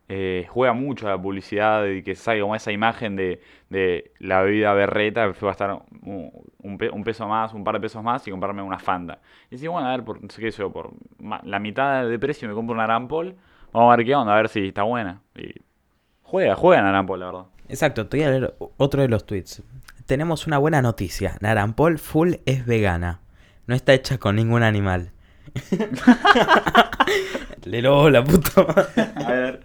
eh, 0.09 0.47
juega 0.51 0.75
mucho 0.75 1.09
la 1.09 1.17
publicidad 1.17 1.87
y 1.87 2.03
que 2.03 2.15
salga 2.15 2.43
como 2.43 2.55
esa 2.55 2.71
imagen 2.71 3.17
de, 3.17 3.41
de 3.71 4.11
la 4.19 4.43
bebida 4.43 4.75
berreta, 4.75 5.33
que 5.33 5.41
va 5.41 5.51
a 5.51 5.53
estar 5.53 5.83
un, 6.03 6.31
un 6.59 6.79
pe- 6.79 6.91
un 6.91 7.03
peso 7.03 7.27
más, 7.27 7.55
un 7.55 7.65
par 7.65 7.75
de 7.77 7.81
pesos 7.81 8.03
más 8.03 8.27
y 8.29 8.31
comprarme 8.31 8.61
una 8.63 8.79
Fanta. 8.79 9.21
Y 9.51 9.57
decís, 9.57 9.69
bueno, 9.69 9.89
a 9.89 9.93
ver, 9.93 10.05
por, 10.05 10.23
no 10.23 10.29
sé 10.29 10.43
qué 10.43 10.51
yo, 10.51 10.71
por 10.71 10.91
la 11.45 11.59
mitad 11.59 12.07
de 12.07 12.19
precio 12.19 12.47
me 12.49 12.55
compro 12.55 12.75
una 12.75 12.85
Arampol, 12.85 13.37
vamos 13.73 13.93
a 13.93 13.97
ver 13.97 14.05
qué 14.05 14.15
onda, 14.15 14.35
a 14.35 14.37
ver 14.37 14.49
si 14.49 14.69
está 14.69 14.83
buena. 14.83 15.23
Y 15.35 15.55
juega, 16.23 16.57
juega 16.57 16.87
Arampol, 16.87 17.21
la 17.21 17.27
verdad. 17.27 17.45
Exacto, 17.69 18.07
te 18.07 18.19
voy 18.19 18.27
a 18.27 18.31
leer 18.31 18.55
otro 18.77 19.01
de 19.01 19.09
los 19.09 19.25
tweets. 19.25 19.63
Tenemos 20.05 20.47
una 20.47 20.59
buena 20.59 20.83
noticia. 20.83 21.39
Narampol 21.41 21.99
Full 21.99 22.35
es 22.45 22.67
vegana. 22.67 23.21
No 23.67 23.75
está 23.75 23.95
hecha 23.95 24.19
con 24.19 24.37
ningún 24.37 24.63
animal. 24.63 25.13
Lelo, 27.65 28.11
la 28.11 28.25
puta 28.25 28.65
madre. 28.65 29.13
A 29.17 29.33
ver. 29.33 29.65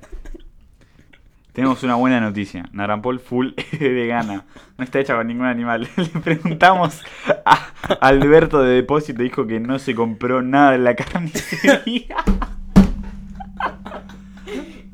Tenemos 1.57 1.81
una 1.81 1.95
buena 1.95 2.19
noticia. 2.19 2.69
Narampol 2.71 3.19
full 3.19 3.53
vegana. 3.79 4.45
No 4.77 4.83
está 4.83 4.99
hecha 4.99 5.15
con 5.15 5.25
ningún 5.25 5.47
animal. 5.47 5.87
Le 5.97 6.21
preguntamos 6.21 7.01
a 7.45 7.71
Alberto 7.99 8.61
de 8.61 8.75
Depósito. 8.75 9.23
Dijo 9.23 9.47
que 9.47 9.59
no 9.59 9.79
se 9.79 9.95
compró 9.95 10.43
nada 10.43 10.75
en 10.75 10.83
la 10.83 10.95
carnicería. 10.95 12.17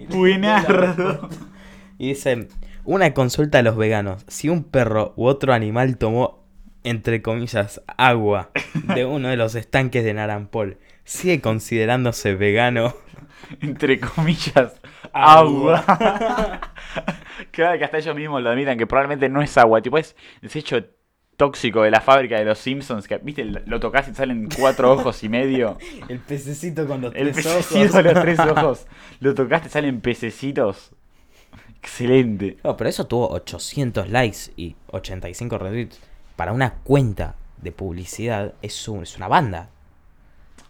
Buenardo. 0.07 1.27
Y 1.97 2.09
dice, 2.09 2.47
una 2.85 3.13
consulta 3.13 3.59
a 3.59 3.61
los 3.61 3.75
veganos. 3.75 4.23
Si 4.29 4.47
un 4.47 4.63
perro 4.63 5.11
u 5.17 5.25
otro 5.25 5.53
animal 5.53 5.97
tomó, 5.97 6.42
entre 6.83 7.21
comillas, 7.21 7.81
agua 7.97 8.49
de 8.95 9.05
uno 9.05 9.29
de 9.29 9.37
los 9.37 9.55
estanques 9.55 10.03
de 10.03 10.13
Narampol, 10.13 10.77
¿sigue 11.03 11.41
considerándose 11.41 12.35
vegano? 12.35 12.95
Entre 13.61 13.99
comillas, 13.99 14.73
agua. 15.11 15.83
claro 17.51 17.77
que 17.77 17.85
hasta 17.85 17.97
ellos 17.97 18.15
mismos 18.15 18.41
lo 18.41 18.49
admitan 18.49 18.77
que 18.77 18.87
probablemente 18.87 19.29
no 19.29 19.41
es 19.41 19.57
agua. 19.57 19.81
Tipo, 19.81 19.97
es 19.97 20.15
desecho 20.41 20.85
tóxico 21.35 21.81
de 21.81 21.91
la 21.91 21.99
fábrica 21.99 22.37
de 22.37 22.45
los 22.45 22.57
Simpsons. 22.59 23.07
Que, 23.07 23.17
¿viste? 23.17 23.43
Lo 23.43 23.79
tocas 23.79 24.07
y 24.07 24.13
salen 24.13 24.47
cuatro 24.57 24.91
ojos 24.93 25.23
y 25.23 25.29
medio. 25.29 25.77
El 26.07 26.19
pececito 26.19 26.87
con 26.87 27.01
los 27.01 27.13
El 27.15 27.31
tres 27.31 27.45
pececito 27.45 27.79
ojos. 27.79 27.93
de 27.93 28.03
los 28.03 28.21
tres 28.21 28.39
ojos. 28.39 28.87
Lo 29.19 29.33
tocaste, 29.33 29.69
salen 29.69 29.99
pececitos. 30.01 30.91
excelente. 31.77 32.57
No, 32.63 32.77
pero 32.77 32.89
eso 32.89 33.07
tuvo 33.07 33.29
800 33.29 34.09
likes 34.09 34.51
y 34.55 34.75
85 34.91 35.57
retweets. 35.57 35.99
Para 36.35 36.51
una 36.53 36.75
cuenta 36.83 37.35
de 37.57 37.71
publicidad 37.71 38.53
es, 38.61 38.87
un- 38.87 39.03
es 39.03 39.15
una 39.17 39.27
banda. 39.27 39.69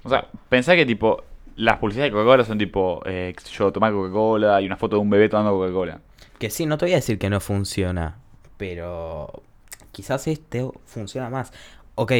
O 0.03 0.09
sea, 0.09 0.27
pensá 0.49 0.75
que 0.75 0.85
tipo, 0.85 1.23
las 1.55 1.77
publicidades 1.77 2.11
de 2.11 2.17
Coca-Cola 2.17 2.43
son 2.45 2.57
tipo, 2.57 3.01
eh, 3.05 3.33
yo, 3.51 3.71
tomar 3.71 3.93
Coca-Cola 3.93 4.61
y 4.61 4.65
una 4.65 4.77
foto 4.77 4.97
de 4.97 5.01
un 5.01 5.09
bebé 5.09 5.29
tomando 5.29 5.51
Coca-Cola. 5.53 6.01
Que 6.39 6.49
sí, 6.49 6.65
no 6.65 6.77
te 6.77 6.85
voy 6.85 6.93
a 6.93 6.97
decir 6.97 7.17
que 7.19 7.29
no 7.29 7.39
funciona, 7.39 8.17
pero 8.57 9.43
quizás 9.91 10.27
este 10.27 10.67
funciona 10.85 11.29
más. 11.29 11.53
Ok, 11.95 12.11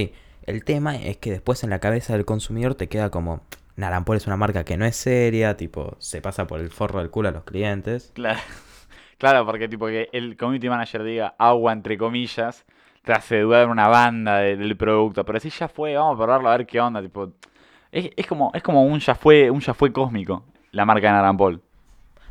el 0.46 0.64
tema 0.64 0.96
es 0.96 1.18
que 1.18 1.32
después 1.32 1.64
en 1.64 1.70
la 1.70 1.80
cabeza 1.80 2.14
del 2.14 2.26
consumidor 2.26 2.76
te 2.76 2.88
queda 2.88 3.10
como, 3.10 3.42
Narampol 3.76 4.18
es 4.18 4.28
una 4.28 4.38
marca 4.38 4.64
que 4.64 4.78
no 4.78 4.86
es 4.86 4.96
seria, 4.96 5.58
tipo, 5.58 5.96
se 6.00 6.22
pasa 6.22 6.48
por 6.48 6.60
el 6.62 6.70
forro 6.70 7.00
del 7.00 7.10
culo 7.10 7.30
a 7.30 7.32
los 7.34 7.44
clientes. 7.44 8.12
Claro. 8.14 8.40
Claro, 9.20 9.46
porque 9.46 9.70
tipo 9.70 9.86
que 9.88 10.10
el 10.12 10.36
community 10.36 10.68
manager 10.68 11.02
diga 11.04 11.34
agua 11.38 11.72
entre 11.72 11.98
comillas, 11.98 12.66
te 13.04 13.12
hace 13.14 13.42
dudar 13.42 13.70
una 13.70 13.88
banda 13.88 14.38
de- 14.40 14.56
del 14.58 14.78
producto. 14.78 15.26
Pero 15.26 15.40
si 15.40 15.50
ya 15.50 15.68
fue, 15.68 15.96
vamos 15.96 16.16
a 16.16 16.24
probarlo 16.24 16.50
a 16.50 16.58
ver 16.58 16.66
qué 16.66 16.80
onda. 16.80 17.02
Tipo, 17.02 17.32
es, 17.92 18.10
es 18.16 18.26
como, 18.28 18.52
es 18.54 18.64
como 18.64 18.84
un 18.86 19.00
ya 19.00 19.16
fue, 19.16 19.50
un 19.52 19.60
ya 19.60 19.74
fue 19.74 19.92
cósmico, 19.92 20.46
la 20.72 20.86
marca 20.86 21.08
de 21.08 21.14
Narampol. 21.14 21.62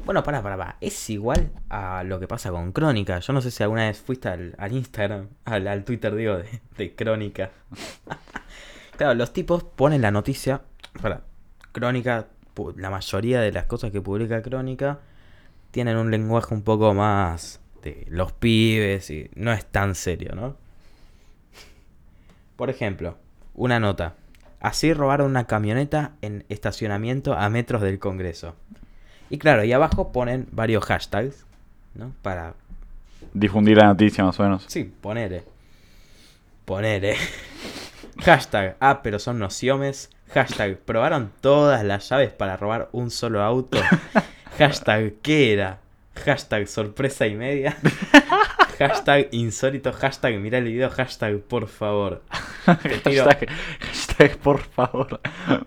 Bueno, 0.04 0.22
para, 0.24 0.42
para, 0.42 0.56
para. 0.56 0.76
Es 0.80 1.10
igual 1.10 1.50
a 1.70 2.02
lo 2.04 2.18
que 2.18 2.26
pasa 2.26 2.50
con 2.50 2.72
Crónica. 2.72 3.20
Yo 3.20 3.32
no 3.32 3.40
sé 3.40 3.50
si 3.52 3.62
alguna 3.62 3.86
vez 3.86 4.00
fuiste 4.00 4.28
al, 4.28 4.54
al 4.58 4.72
Instagram, 4.72 5.28
al, 5.44 5.68
al 5.68 5.84
Twitter, 5.84 6.14
digo, 6.16 6.38
de, 6.76 6.94
Crónica. 6.96 7.50
claro, 8.96 9.14
los 9.14 9.32
tipos 9.32 9.62
ponen 9.62 10.02
la 10.02 10.10
noticia. 10.10 10.62
Para, 11.00 11.22
Crónica, 11.72 12.26
la 12.76 12.90
mayoría 12.90 13.40
de 13.40 13.52
las 13.52 13.66
cosas 13.66 13.92
que 13.92 14.00
publica 14.00 14.42
Crónica 14.42 14.98
tienen 15.70 15.96
un 15.96 16.10
lenguaje 16.10 16.52
un 16.54 16.62
poco 16.62 16.92
más 16.94 17.60
de 17.82 18.04
los 18.08 18.32
pibes 18.32 19.08
y 19.10 19.30
no 19.36 19.52
es 19.52 19.64
tan 19.66 19.94
serio, 19.94 20.32
¿no? 20.34 20.56
Por 22.56 22.70
ejemplo, 22.70 23.16
una 23.54 23.80
nota. 23.80 24.14
Así 24.60 24.94
robaron 24.94 25.30
una 25.30 25.46
camioneta 25.46 26.12
en 26.22 26.44
estacionamiento 26.48 27.34
a 27.34 27.48
metros 27.48 27.82
del 27.82 27.98
Congreso. 27.98 28.54
Y 29.30 29.38
claro, 29.38 29.64
y 29.64 29.72
abajo 29.72 30.12
ponen 30.12 30.46
varios 30.52 30.84
hashtags, 30.84 31.46
¿no? 31.94 32.12
Para... 32.22 32.54
Difundir 33.32 33.78
la 33.78 33.86
noticia 33.86 34.24
más 34.24 34.38
o 34.38 34.42
menos. 34.42 34.64
Sí, 34.68 34.84
ponele. 34.84 35.44
Ponele. 36.64 37.16
Hashtag, 38.24 38.76
ah, 38.78 39.00
pero 39.02 39.18
son 39.18 39.38
nociones. 39.38 40.10
Hashtag, 40.28 40.78
probaron 40.78 41.32
todas 41.40 41.82
las 41.82 42.08
llaves 42.08 42.30
para 42.30 42.56
robar 42.56 42.88
un 42.92 43.10
solo 43.10 43.42
auto. 43.42 43.78
Hashtag, 44.58 45.14
¿qué 45.22 45.54
era? 45.54 45.78
Hashtag, 46.24 46.68
sorpresa 46.68 47.26
y 47.26 47.34
media. 47.34 47.76
Hashtag, 48.88 49.28
insólito. 49.32 49.92
Hashtag, 49.92 50.38
mira 50.38 50.58
el 50.58 50.64
video. 50.64 50.90
Hashtag, 50.90 51.38
por 51.40 51.66
favor. 51.68 52.22
Hashtag, 52.66 53.48
hashtag, 53.80 54.36
por 54.38 54.60
favor. 54.60 55.20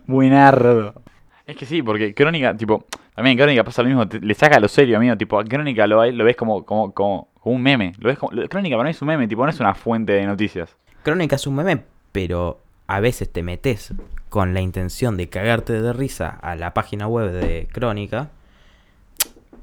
Buenardo. 0.08 1.02
Es 1.46 1.56
que 1.58 1.66
sí, 1.66 1.82
porque 1.84 2.14
Crónica, 2.14 2.56
tipo, 2.58 2.86
también 3.16 3.38
Crónica 3.38 3.64
pasa 3.64 3.82
lo 3.84 3.90
mismo, 3.90 4.08
te- 4.08 4.20
le 4.20 4.34
saca 4.34 4.60
lo 4.60 4.68
serio, 4.68 4.98
amigo. 4.98 5.16
Tipo, 5.18 5.40
a 5.40 5.44
Crónica 5.46 5.86
lo, 5.88 6.04
lo 6.12 6.24
ves 6.26 6.36
como, 6.36 6.66
como, 6.66 6.92
como, 6.94 7.30
como 7.40 7.56
un 7.56 7.62
meme. 7.62 7.94
Lo 8.00 8.10
ves 8.10 8.18
como, 8.18 8.32
lo- 8.32 8.48
Crónica 8.50 8.76
para 8.78 8.86
mí 8.88 8.92
es 8.92 9.02
un 9.02 9.08
meme, 9.10 9.28
tipo, 9.28 9.44
no 9.44 9.50
es 9.50 9.60
una 9.60 9.76
fuente 9.76 10.14
de 10.14 10.26
noticias. 10.26 10.76
Crónica 11.04 11.36
es 11.36 11.46
un 11.46 11.56
meme, 11.56 11.84
pero 12.12 12.62
a 12.88 13.00
veces 13.00 13.32
te 13.32 13.44
metes 13.44 13.94
con 14.30 14.54
la 14.54 14.62
intención 14.62 15.18
de 15.18 15.30
cagarte 15.30 15.74
de 15.82 15.94
risa 15.94 16.30
a 16.42 16.56
la 16.56 16.74
página 16.74 17.08
web 17.08 17.32
de 17.32 17.68
Crónica 17.72 18.30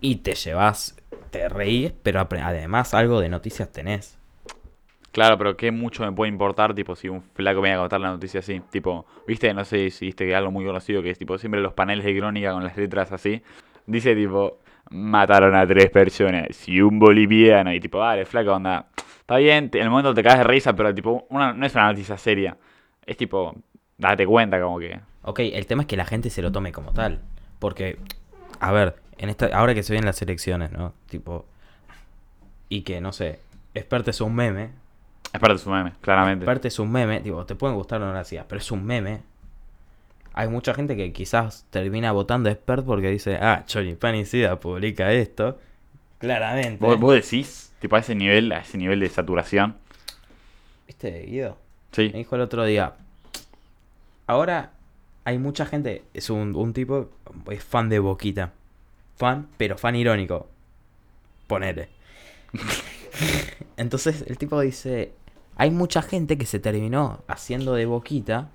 y 0.00 0.16
te 0.16 0.35
llevas, 0.35 0.97
te 1.33 1.49
reís, 1.49 1.93
pero 2.03 2.21
además 2.21 2.95
algo 2.95 3.21
de 3.21 3.29
noticias 3.31 3.73
tenés. 3.73 4.19
Claro, 5.12 5.37
pero 5.37 5.57
qué 5.57 5.73
mucho 5.73 6.05
me 6.05 6.12
puede 6.12 6.31
importar, 6.31 6.75
tipo, 6.75 6.95
si 6.95 7.09
un 7.09 7.23
flaco 7.23 7.61
me 7.61 7.69
viene 7.69 7.79
a 7.79 7.81
contar 7.81 8.01
la 8.01 8.11
noticia 8.11 8.41
así. 8.41 8.61
Tipo, 8.71 9.07
viste, 9.27 9.53
no 9.53 9.65
sé 9.65 9.91
si 9.91 10.07
viste 10.07 10.27
que 10.27 10.35
algo 10.35 10.51
muy 10.51 10.65
conocido 10.65 11.03
que 11.03 11.11
es, 11.11 11.19
tipo, 11.19 11.37
siempre 11.39 11.61
los 11.61 11.73
paneles 11.73 12.05
de 12.05 12.17
crónica 12.17 12.53
con 12.53 12.62
las 12.62 12.77
letras 12.77 13.12
así. 13.12 13.43
Dice, 13.87 14.15
tipo, 14.15 14.59
mataron 14.91 15.55
a 15.55 15.67
tres 15.67 15.91
personas 15.91 16.69
y 16.69 16.81
un 16.81 16.99
boliviano. 16.99 17.73
Y 17.73 17.81
tipo, 17.81 17.99
vale, 17.99 18.25
flaco, 18.25 18.53
onda. 18.53 18.87
Está 19.21 19.37
bien, 19.37 19.71
en 19.73 19.83
el 19.83 19.91
momento 19.91 20.15
te 20.15 20.23
cagas 20.23 20.39
de 20.39 20.45
risa, 20.45 20.75
pero 20.75 20.95
tipo, 20.95 21.27
una, 21.31 21.53
no 21.53 21.67
es 21.67 21.75
una 21.75 21.87
noticia 21.87 22.17
seria. 22.17 22.57
Es 23.05 23.17
tipo, 23.17 23.55
date 23.99 24.27
cuenta 24.27 24.61
como 24.61 24.79
que... 24.79 25.01
Ok, 25.23 25.41
el 25.41 25.67
tema 25.67 25.83
es 25.83 25.89
que 25.89 25.97
la 25.97 26.05
gente 26.05 26.31
se 26.31 26.43
lo 26.43 26.53
tome 26.53 26.73
como 26.73 26.93
tal. 26.93 27.21
Porque, 27.59 27.99
a 28.61 28.73
ver, 28.73 29.01
en 29.23 29.29
esta, 29.29 29.47
ahora 29.57 29.73
que 29.73 29.85
se 29.85 29.93
vienen 29.93 30.07
las 30.07 30.21
elecciones, 30.21 30.73
¿no? 30.73 30.95
Tipo, 31.09 31.47
y 32.69 32.83
que, 32.83 33.00
no 33.00 33.12
sé, 33.12 33.38
Expert 33.73 34.09
es 34.09 34.21
un 34.21 34.35
meme, 34.35 34.71
Es 35.33 35.41
parte 35.41 35.55
de 35.55 35.59
su 35.61 35.71
meme, 35.71 35.93
claramente. 36.00 36.45
Expert 36.45 36.64
es 36.64 36.79
un 36.81 36.91
meme, 36.91 37.21
digo, 37.21 37.47
te 37.47 37.55
pueden 37.55 37.76
gustar 37.76 38.02
o 38.02 38.07
no 38.07 38.12
las 38.12 38.33
ideas, 38.33 38.47
pero 38.49 38.61
es 38.61 38.71
un 38.73 38.85
meme. 38.85 39.21
Hay 40.35 40.49
mucha 40.49 40.75
gente 40.75 40.97
que 40.97 41.12
quizás 41.12 41.67
termina 41.71 42.11
votando 42.11 42.50
Expert 42.50 42.85
porque 42.85 43.11
dice, 43.11 43.37
ah, 43.37 43.62
Chori 43.64 43.95
Panicida 43.95 44.59
publica 44.59 45.12
esto. 45.12 45.57
Claramente. 46.19 46.85
¿Vos, 46.85 46.99
vos 46.99 47.14
decís, 47.14 47.73
tipo, 47.81 47.95
a 47.95 48.00
ese 48.00 48.17
nivel, 48.17 48.50
a 48.50 48.59
ese 48.59 48.76
nivel 48.76 48.99
de 48.99 49.09
saturación. 49.09 49.76
¿Viste, 50.88 51.26
Guido? 51.26 51.59
Sí. 51.93 52.11
Me 52.12 52.19
dijo 52.19 52.35
el 52.35 52.43
otro 52.43 52.64
día. 52.64 52.95
Ahora 54.26 54.73
hay 55.23 55.38
mucha 55.38 55.64
gente, 55.64 56.02
es 56.12 56.29
un, 56.29 56.57
un 56.57 56.73
tipo, 56.73 57.09
es 57.49 57.62
fan 57.62 57.88
de 57.88 58.00
Boquita. 58.00 58.50
Fan, 59.23 59.47
pero 59.57 59.79
fan 59.79 59.95
irónico. 59.95 60.49
Ponele. 61.47 61.88
Entonces 63.76 64.25
el 64.26 64.37
tipo 64.37 64.61
dice, 64.61 65.12
hay 65.57 65.71
mucha 65.71 66.02
gente 66.02 66.37
que 66.37 66.45
se 66.45 66.59
terminó 66.59 67.21
haciendo 67.29 67.75
de 67.75 67.87
Boquita 67.87 68.49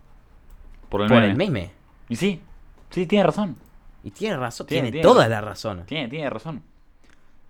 Por 0.89 1.03
el 1.03 1.07
por 1.07 1.15
meme. 1.21 1.31
el 1.31 1.38
meme. 1.38 1.71
Y 2.09 2.17
sí, 2.17 2.41
sí, 2.89 3.05
tiene 3.05 3.24
razón. 3.25 3.55
Y 4.03 4.12
tiene 4.12 4.36
razón, 4.36 4.67
Tiene- 4.67 4.91
toda 5.01 5.29
la 5.29 5.39
razón. 5.39 5.83
Tiene, 5.86 6.09
tiene 6.09 6.29
razón. 6.29 6.62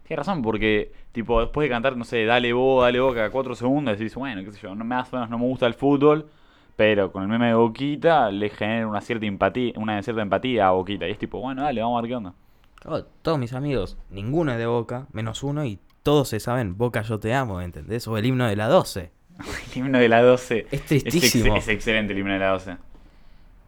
Tiene 0.08 0.18
razón, 0.20 0.44
porque, 0.44 0.92
tipo, 1.12 1.42
después 1.42 1.66
de 1.66 1.70
cantar, 1.74 1.98
no 1.98 2.04
sé, 2.06 2.24
dale 2.24 2.54
vos, 2.54 2.84
dale 2.84 3.00
vos, 3.00 3.16
cada 3.16 3.32
cuatro 3.32 3.56
segundos, 3.56 3.98
decís, 3.98 4.14
bueno, 4.14 4.44
qué 4.44 4.52
sé 4.52 4.60
yo, 4.62 4.76
no, 4.76 4.86
más 4.86 5.12
o 5.12 5.16
menos 5.16 5.30
no 5.32 5.40
me 5.40 5.46
gusta 5.46 5.66
el 5.66 5.74
fútbol, 5.74 6.30
pero 6.76 7.12
con 7.12 7.24
el 7.24 7.30
meme 7.30 7.48
de 7.48 7.56
Boquita 7.56 8.30
le 8.30 8.52
genera 8.52 8.88
una 8.88 9.02
cierta 9.02 9.26
empatía, 9.26 9.74
una 9.76 10.04
cierta 10.04 10.22
empatía 10.22 10.68
a 10.68 10.72
Boquita. 10.72 11.08
Y 11.08 11.12
es 11.14 11.18
tipo, 11.18 11.40
bueno, 11.40 11.64
dale, 11.64 11.82
vamos 11.82 11.98
a 11.98 12.02
ver 12.04 12.10
qué 12.10 12.16
onda. 12.16 12.34
Oh, 12.86 13.02
todos 13.22 13.38
mis 13.40 13.54
amigos, 13.54 13.98
ninguno 14.10 14.52
es 14.52 14.58
de 14.58 14.66
Boca, 14.66 15.08
menos 15.12 15.44
uno, 15.44 15.66
y 15.66 15.80
todos 16.04 16.30
se 16.30 16.40
saben, 16.40 16.78
Boca 16.78 17.02
yo 17.02 17.20
te 17.20 17.34
amo, 17.34 17.62
¿entendés? 17.62 18.08
O 18.08 18.18
el 18.18 18.26
himno 18.26 18.48
de 18.48 18.56
la 18.56 18.68
12. 18.68 19.12
El 19.74 19.78
himno 19.78 20.00
de 20.00 20.10
la 20.10 20.22
12. 20.24 20.68
Es 20.72 20.82
Es, 20.92 21.04
tristísimo. 21.04 21.56
ex- 21.58 21.68
es 21.68 21.74
excelente 21.74 22.14
el 22.14 22.20
himno 22.20 22.34
de 22.34 22.40
la 22.40 22.50
12. 22.50 22.78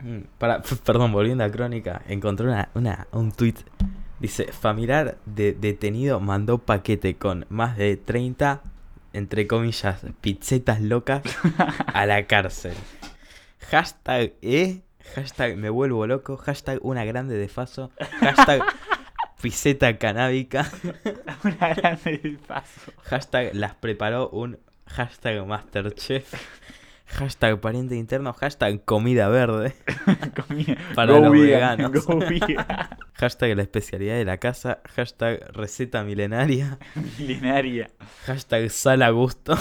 Mm, 0.01 0.20
Para, 0.38 0.62
perdón, 0.86 1.12
volviendo 1.12 1.44
a 1.44 1.51
Crónica, 1.51 2.01
encontré 2.08 2.48
una, 2.48 2.70
una, 2.74 3.08
un 3.12 3.32
tweet. 3.32 3.56
Dice, 4.20 4.51
familiar 4.51 5.18
de 5.25 5.54
detenido 5.54 6.20
mandó 6.20 6.58
paquete 6.58 7.16
con 7.16 7.46
más 7.50 7.78
de 7.78 7.96
30, 7.98 8.62
entre 9.13 9.48
comillas, 9.48 10.01
pizzetas 10.22 10.82
locas 10.82 11.22
a 11.94 12.06
la 12.06 12.25
cárcel. 12.25 12.74
Hashtag 13.70 14.34
E, 14.42 14.82
hashtag 15.16 15.56
me 15.58 15.70
vuelvo 15.70 16.06
loco, 16.08 16.38
hashtag 16.38 16.80
una 16.82 17.06
grande 17.06 17.36
de 17.38 17.48
faso, 17.48 17.92
hashtag 18.20 18.62
piseta 19.41 19.98
canábica, 19.98 20.69
Una 21.43 21.74
grande 21.74 22.38
paso. 22.48 22.91
hashtag 23.03 23.53
las 23.53 23.75
preparó 23.75 24.29
un 24.29 24.60
hashtag 24.86 25.46
masterchef, 25.46 26.34
hashtag 27.08 27.60
pariente 27.60 27.96
interno, 27.96 28.34
hashtag 28.34 28.84
comida 28.86 29.29
verde. 29.29 29.74
Para 30.96 31.13
Go 31.13 31.19
los 31.22 31.31
vegan, 31.31 31.77
veganos. 31.77 32.05
go. 32.05 32.19
Hashtag 33.19 33.55
la 33.58 33.63
especialidad 33.63 34.15
de 34.15 34.24
la 34.24 34.38
casa. 34.38 34.79
Hashtag 34.96 35.41
receta 35.51 36.03
milenaria. 36.05 36.77
Milenaria. 37.17 37.89
Hashtag 38.25 38.69
sal 38.69 39.01
a 39.01 39.10
gusto. 39.10 39.58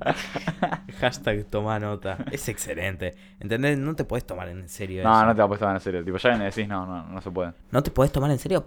Hashtag 1.00 1.44
toma 1.46 1.78
nota. 1.78 2.18
Es 2.30 2.48
excelente. 2.48 3.14
¿Entendés? 3.40 3.78
No 3.78 3.94
te 3.94 4.04
puedes 4.04 4.24
tomar 4.26 4.48
en 4.48 4.68
serio 4.68 5.02
No, 5.02 5.12
eso. 5.16 5.26
no 5.26 5.34
te 5.34 5.42
va 5.42 5.54
a 5.54 5.58
tomar 5.58 5.74
en 5.76 5.80
serio. 5.80 6.04
Tipo, 6.04 6.16
ya 6.18 6.36
me 6.36 6.44
decís, 6.46 6.68
no, 6.68 6.86
no, 6.86 7.04
no 7.04 7.20
se 7.20 7.30
puede. 7.30 7.52
No 7.70 7.82
te 7.82 7.90
puedes 7.90 8.12
tomar 8.12 8.30
en 8.30 8.38
serio, 8.38 8.66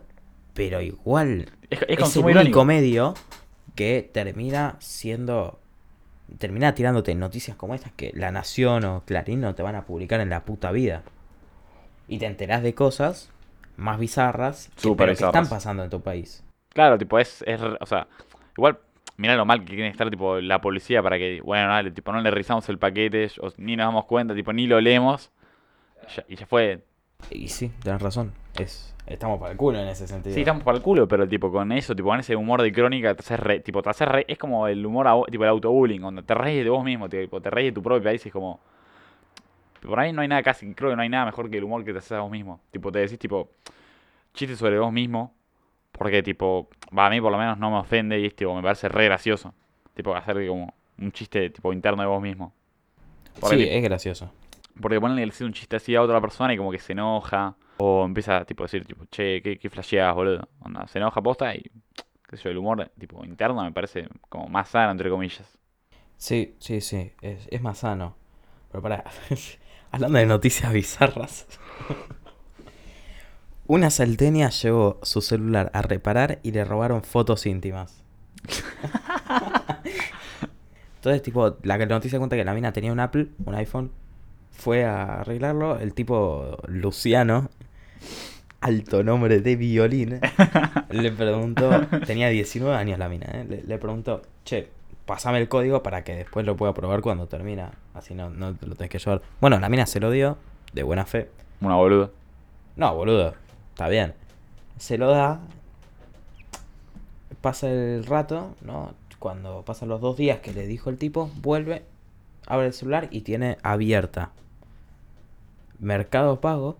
pero 0.53 0.81
igual 0.81 1.50
Es, 1.69 1.81
es 1.88 2.00
es, 2.00 2.15
el 2.17 2.25
único 2.38 2.65
medio 2.65 3.13
que 3.75 4.09
termina 4.13 4.75
siendo... 4.79 5.59
Termina 6.38 6.73
tirándote 6.73 7.13
noticias 7.13 7.57
como 7.57 7.75
estas 7.75 7.91
que 7.91 8.11
La 8.15 8.31
Nación 8.31 8.85
o 8.85 9.03
Clarín 9.05 9.41
no 9.41 9.53
te 9.53 9.63
van 9.63 9.75
a 9.75 9.85
publicar 9.85 10.21
en 10.21 10.29
la 10.29 10.45
puta 10.45 10.71
vida. 10.71 11.03
Y 12.07 12.19
te 12.19 12.25
enterás 12.25 12.63
de 12.63 12.73
cosas 12.73 13.29
más 13.75 14.00
bizarras 14.00 14.69
que, 14.75 14.95
pero 14.95 15.15
que 15.15 15.23
están 15.23 15.43
bizarras. 15.43 15.50
pasando 15.50 15.83
en 15.83 15.89
tu 15.89 16.01
país. 16.01 16.43
Claro, 16.69 16.97
tipo, 16.97 17.19
es, 17.19 17.43
es, 17.47 17.59
o 17.61 17.85
sea, 17.85 18.07
igual, 18.57 18.79
mirá 19.18 19.36
lo 19.36 19.46
mal 19.46 19.60
que 19.62 19.74
quiere 19.75 19.88
estar, 19.88 20.10
tipo, 20.10 20.39
la 20.39 20.62
policía 20.62 21.01
para 21.03 21.18
que, 21.18 21.41
bueno, 21.41 21.68
dale, 21.70 21.91
tipo, 21.91 22.12
no 22.12 22.22
le 22.22 22.32
rizamos 22.32 22.68
el 22.70 22.77
paquete, 22.77 23.30
o 23.41 23.51
ni 23.58 23.75
nos 23.75 23.86
damos 23.88 24.06
cuenta, 24.06 24.34
tipo, 24.34 24.51
ni 24.53 24.68
lo 24.68 24.80
leemos, 24.82 25.32
ya- 26.15 26.25
y 26.27 26.36
ya 26.36 26.46
fue. 26.46 26.84
Y 27.30 27.48
sí, 27.50 27.72
tenés 27.84 28.01
razón. 28.01 28.34
Es, 28.58 28.96
estamos 29.06 29.39
para 29.39 29.51
el 29.51 29.58
culo 29.58 29.80
en 29.80 29.88
ese 29.88 30.08
sentido. 30.08 30.34
Sí, 30.34 30.41
estamos 30.41 30.63
para 30.63 30.77
el 30.77 30.84
culo, 30.84 31.08
pero 31.08 31.27
tipo 31.27 31.51
con 31.51 31.72
eso, 31.72 31.96
tipo 31.96 32.10
con 32.10 32.20
ese 32.20 32.36
humor 32.36 32.62
de 32.62 32.72
crónica, 32.74 33.13
te 33.13 33.20
haces 33.22 33.39
re- 33.39 33.60
tipo, 33.60 33.82
te 33.82 33.89
haces 33.89 34.08
re- 34.08 34.25
es 34.27 34.38
como 34.38 34.68
el 34.68 34.86
humor, 34.86 35.08
a- 35.08 35.22
tipo 35.30 35.44
el 35.44 35.50
autobullying, 35.50 36.01
donde 36.01 36.24
te 36.24 36.34
reís 36.34 36.63
de 36.63 36.70
vos 36.70 36.84
mismo, 36.84 37.08
tipo, 37.08 37.39
te 37.41 37.50
reís 37.50 37.68
de 37.68 37.72
tu 37.74 37.84
propio 37.84 38.03
país, 38.03 38.25
es 38.25 38.32
como... 38.34 38.60
Por 39.82 40.00
ahí 40.00 40.13
no 40.13 40.22
hay 40.22 40.27
nada 40.27 40.44
casi, 40.44 40.74
creo 40.75 40.91
que 40.91 40.96
no 40.96 41.01
hay 41.01 41.10
nada 41.10 41.25
mejor 41.25 41.50
que 41.50 41.58
el 41.58 41.63
humor 41.63 41.84
que 41.84 41.91
te 41.91 41.98
haces 42.00 42.12
a 42.12 42.20
vos 42.22 42.30
mismo. 42.32 42.60
Tipo, 42.70 42.91
te 42.91 43.00
decís, 43.00 43.18
tipo, 43.18 43.50
chistes 44.34 44.60
sobre 44.60 44.77
vos 44.77 44.91
mismo, 44.94 45.34
porque, 46.01 46.24
tipo, 46.24 46.67
va, 46.98 47.05
a 47.05 47.10
mí 47.12 47.22
por 47.22 47.31
lo 47.31 47.38
menos 47.38 47.60
no 47.60 47.70
me 47.70 47.77
ofende 47.77 48.20
y, 48.20 48.27
tipo, 48.31 48.55
me 48.55 48.63
parece 48.63 48.89
re 48.89 49.05
gracioso. 49.05 49.53
Tipo, 49.93 50.15
hacer 50.15 50.48
como 50.48 50.74
un 50.98 51.12
chiste, 51.12 51.51
tipo, 51.51 51.72
interno 51.72 52.01
de 52.01 52.08
vos 52.08 52.20
mismo. 52.20 52.55
Sí, 53.48 53.67
es 53.70 53.84
gracioso. 53.84 54.34
porque 54.81 55.00
ponerle 55.00 55.24
decir 55.24 55.46
un 55.46 55.53
chiste 55.53 55.75
así 55.75 55.93
a 55.93 56.01
otra 56.01 56.20
persona 56.20 56.55
y 56.55 56.58
como 56.58 56.72
que 56.72 56.79
se 56.79 56.93
enoja. 56.93 57.55
O 57.77 58.03
empieza 58.03 58.43
tipo 58.46 58.63
a 58.63 58.65
decir, 58.65 58.84
tipo, 58.84 59.05
che, 59.12 59.43
¿qué, 59.43 59.60
qué 59.60 59.70
flasheás, 59.70 60.15
boludo? 60.15 60.50
Onda, 60.62 60.88
se 60.88 60.98
enoja 60.98 61.22
posta 61.22 61.53
y, 61.53 61.70
qué 62.27 62.36
sé 62.36 62.46
yo, 62.46 62.50
el 62.50 62.58
humor 62.58 62.91
tipo 62.98 63.24
interno 63.24 63.63
me 63.63 63.72
parece 63.72 64.08
como 64.27 64.48
más 64.48 64.70
sano, 64.70 64.89
entre 64.89 65.08
comillas. 65.12 65.55
Sí, 66.17 66.55
sí, 66.58 66.81
sí. 66.81 67.12
Es, 67.22 67.48
es 67.51 67.62
más 67.62 67.77
sano. 67.77 68.15
Pero 68.72 68.81
para. 68.81 69.03
Hablando 69.91 70.17
de 70.17 70.25
noticias 70.25 70.74
bizarras. 70.74 71.46
Una 73.71 73.89
salteña 73.89 74.49
llevó 74.49 74.99
su 75.01 75.21
celular 75.21 75.71
a 75.73 75.81
reparar 75.81 76.39
y 76.43 76.51
le 76.51 76.65
robaron 76.65 77.03
fotos 77.03 77.45
íntimas. 77.45 78.03
Entonces, 80.95 81.21
tipo, 81.21 81.55
la 81.63 81.77
noticia 81.77 82.19
cuenta 82.19 82.35
que 82.35 82.43
la 82.43 82.53
mina 82.53 82.73
tenía 82.73 82.91
un 82.91 82.99
Apple, 82.99 83.29
un 83.45 83.55
iPhone, 83.55 83.91
fue 84.51 84.83
a 84.83 85.21
arreglarlo. 85.21 85.79
El 85.79 85.93
tipo 85.93 86.57
Luciano, 86.67 87.49
alto 88.59 89.05
nombre 89.05 89.39
de 89.39 89.55
violín, 89.55 90.19
le 90.89 91.11
preguntó, 91.13 91.87
tenía 92.05 92.27
19 92.27 92.75
años 92.75 92.99
la 92.99 93.07
mina, 93.07 93.27
¿eh? 93.27 93.45
le, 93.49 93.63
le 93.63 93.77
preguntó, 93.77 94.21
che, 94.43 94.67
pasame 95.05 95.37
el 95.37 95.47
código 95.47 95.81
para 95.81 96.03
que 96.03 96.13
después 96.13 96.45
lo 96.45 96.57
pueda 96.57 96.73
probar 96.73 96.99
cuando 96.99 97.27
termina. 97.27 97.71
Así 97.93 98.15
no, 98.15 98.29
no 98.29 98.49
lo 98.49 98.75
tenés 98.75 98.89
que 98.89 98.99
llevar. 98.99 99.21
Bueno, 99.39 99.61
la 99.61 99.69
mina 99.69 99.85
se 99.85 100.01
lo 100.01 100.11
dio, 100.11 100.37
de 100.73 100.83
buena 100.83 101.05
fe. 101.05 101.29
Una 101.61 101.75
boluda. 101.75 102.09
No, 102.75 102.95
boludo, 102.95 103.33
está 103.81 103.89
bien. 103.89 104.13
Se 104.77 105.00
lo 105.00 105.09
da. 105.09 105.41
Pasa 107.41 107.67
el 107.67 108.05
rato, 108.05 108.55
¿no? 108.61 108.93
Cuando 109.17 109.63
pasan 109.65 109.89
los 109.89 110.01
dos 110.01 110.17
días 110.17 110.39
que 110.39 110.53
le 110.53 110.67
dijo 110.67 110.91
el 110.91 111.00
tipo, 111.00 111.31
vuelve, 111.41 111.83
abre 112.45 112.67
el 112.67 112.73
celular 112.73 113.07
y 113.09 113.21
tiene 113.21 113.57
abierta 113.63 114.31
Mercado 115.79 116.41
Pago 116.41 116.77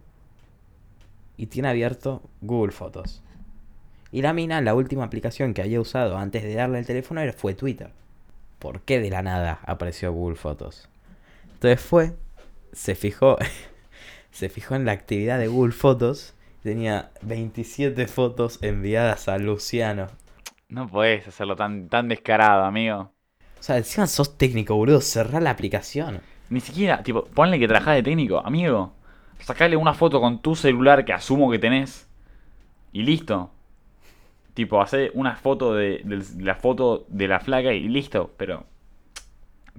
y 1.38 1.48
tiene 1.48 1.70
abierto 1.70 2.22
Google 2.41 2.72
Fotos. 2.72 3.24
Y 4.12 4.22
la 4.22 4.34
mina, 4.34 4.62
la 4.62 4.75
última 4.75 5.03
aplicación 5.03 5.55
que 5.55 5.63
había 5.63 5.81
usado 5.81 6.17
antes 6.17 6.43
de 6.43 6.53
darle 6.53 6.77
el 6.77 6.86
teléfono 6.86 7.22
fue 7.34 7.55
Twitter. 7.55 7.91
¿Por 8.60 8.81
qué 8.81 9.00
de 9.00 9.10
la 9.10 9.24
nada 9.24 9.60
apareció 9.65 10.13
Google 10.13 10.36
Fotos? 10.36 10.88
Entonces 11.53 11.81
fue, 11.81 12.13
se 12.74 12.93
fijó, 12.93 13.38
se 14.31 14.50
fijó 14.50 14.75
en 14.75 14.86
la 14.86 14.91
actividad 14.91 15.39
de 15.39 15.48
Google 15.48 15.74
Fotos. 15.74 16.36
Tenía 16.63 17.12
27 17.22 18.08
fotos 18.08 18.60
enviadas 18.62 19.27
a 19.27 19.38
Luciano. 19.38 20.08
No 20.70 20.88
podés 20.88 21.27
hacerlo 21.27 21.56
tan, 21.56 21.88
tan 21.88 22.08
descarado, 22.08 22.63
amigo. 22.65 23.13
O 23.60 23.63
sea, 23.63 23.77
encima 23.77 24.08
sos 24.08 24.38
técnico, 24.38 24.75
boludo. 24.75 25.01
Cerrá 25.01 25.39
la 25.39 25.51
aplicación. 25.51 26.22
Ni 26.50 26.60
siquiera, 26.60 27.03
tipo, 27.03 27.25
ponle 27.25 27.60
que 27.60 27.68
trabajás 27.68 27.96
de 27.96 28.03
técnico, 28.03 28.39
amigo. 28.46 28.94
Sacale 29.39 29.75
una 29.77 29.94
foto 29.94 30.20
con 30.20 30.41
tu 30.41 30.56
celular 30.56 31.06
que 31.06 31.13
asumo 31.13 31.50
que 31.50 31.60
tenés. 31.60 32.10
Y 32.94 33.03
listo. 33.03 33.51
Tipo, 34.53 34.82
hacer 34.82 35.12
una 35.13 35.36
foto 35.36 35.74
de, 35.75 36.01
de 36.03 36.44
la 36.44 36.56
foto 36.56 37.06
de 37.08 37.27
la 37.27 37.39
flaca 37.39 37.72
y 37.74 37.88
listo. 37.88 38.32
Pero, 38.38 38.65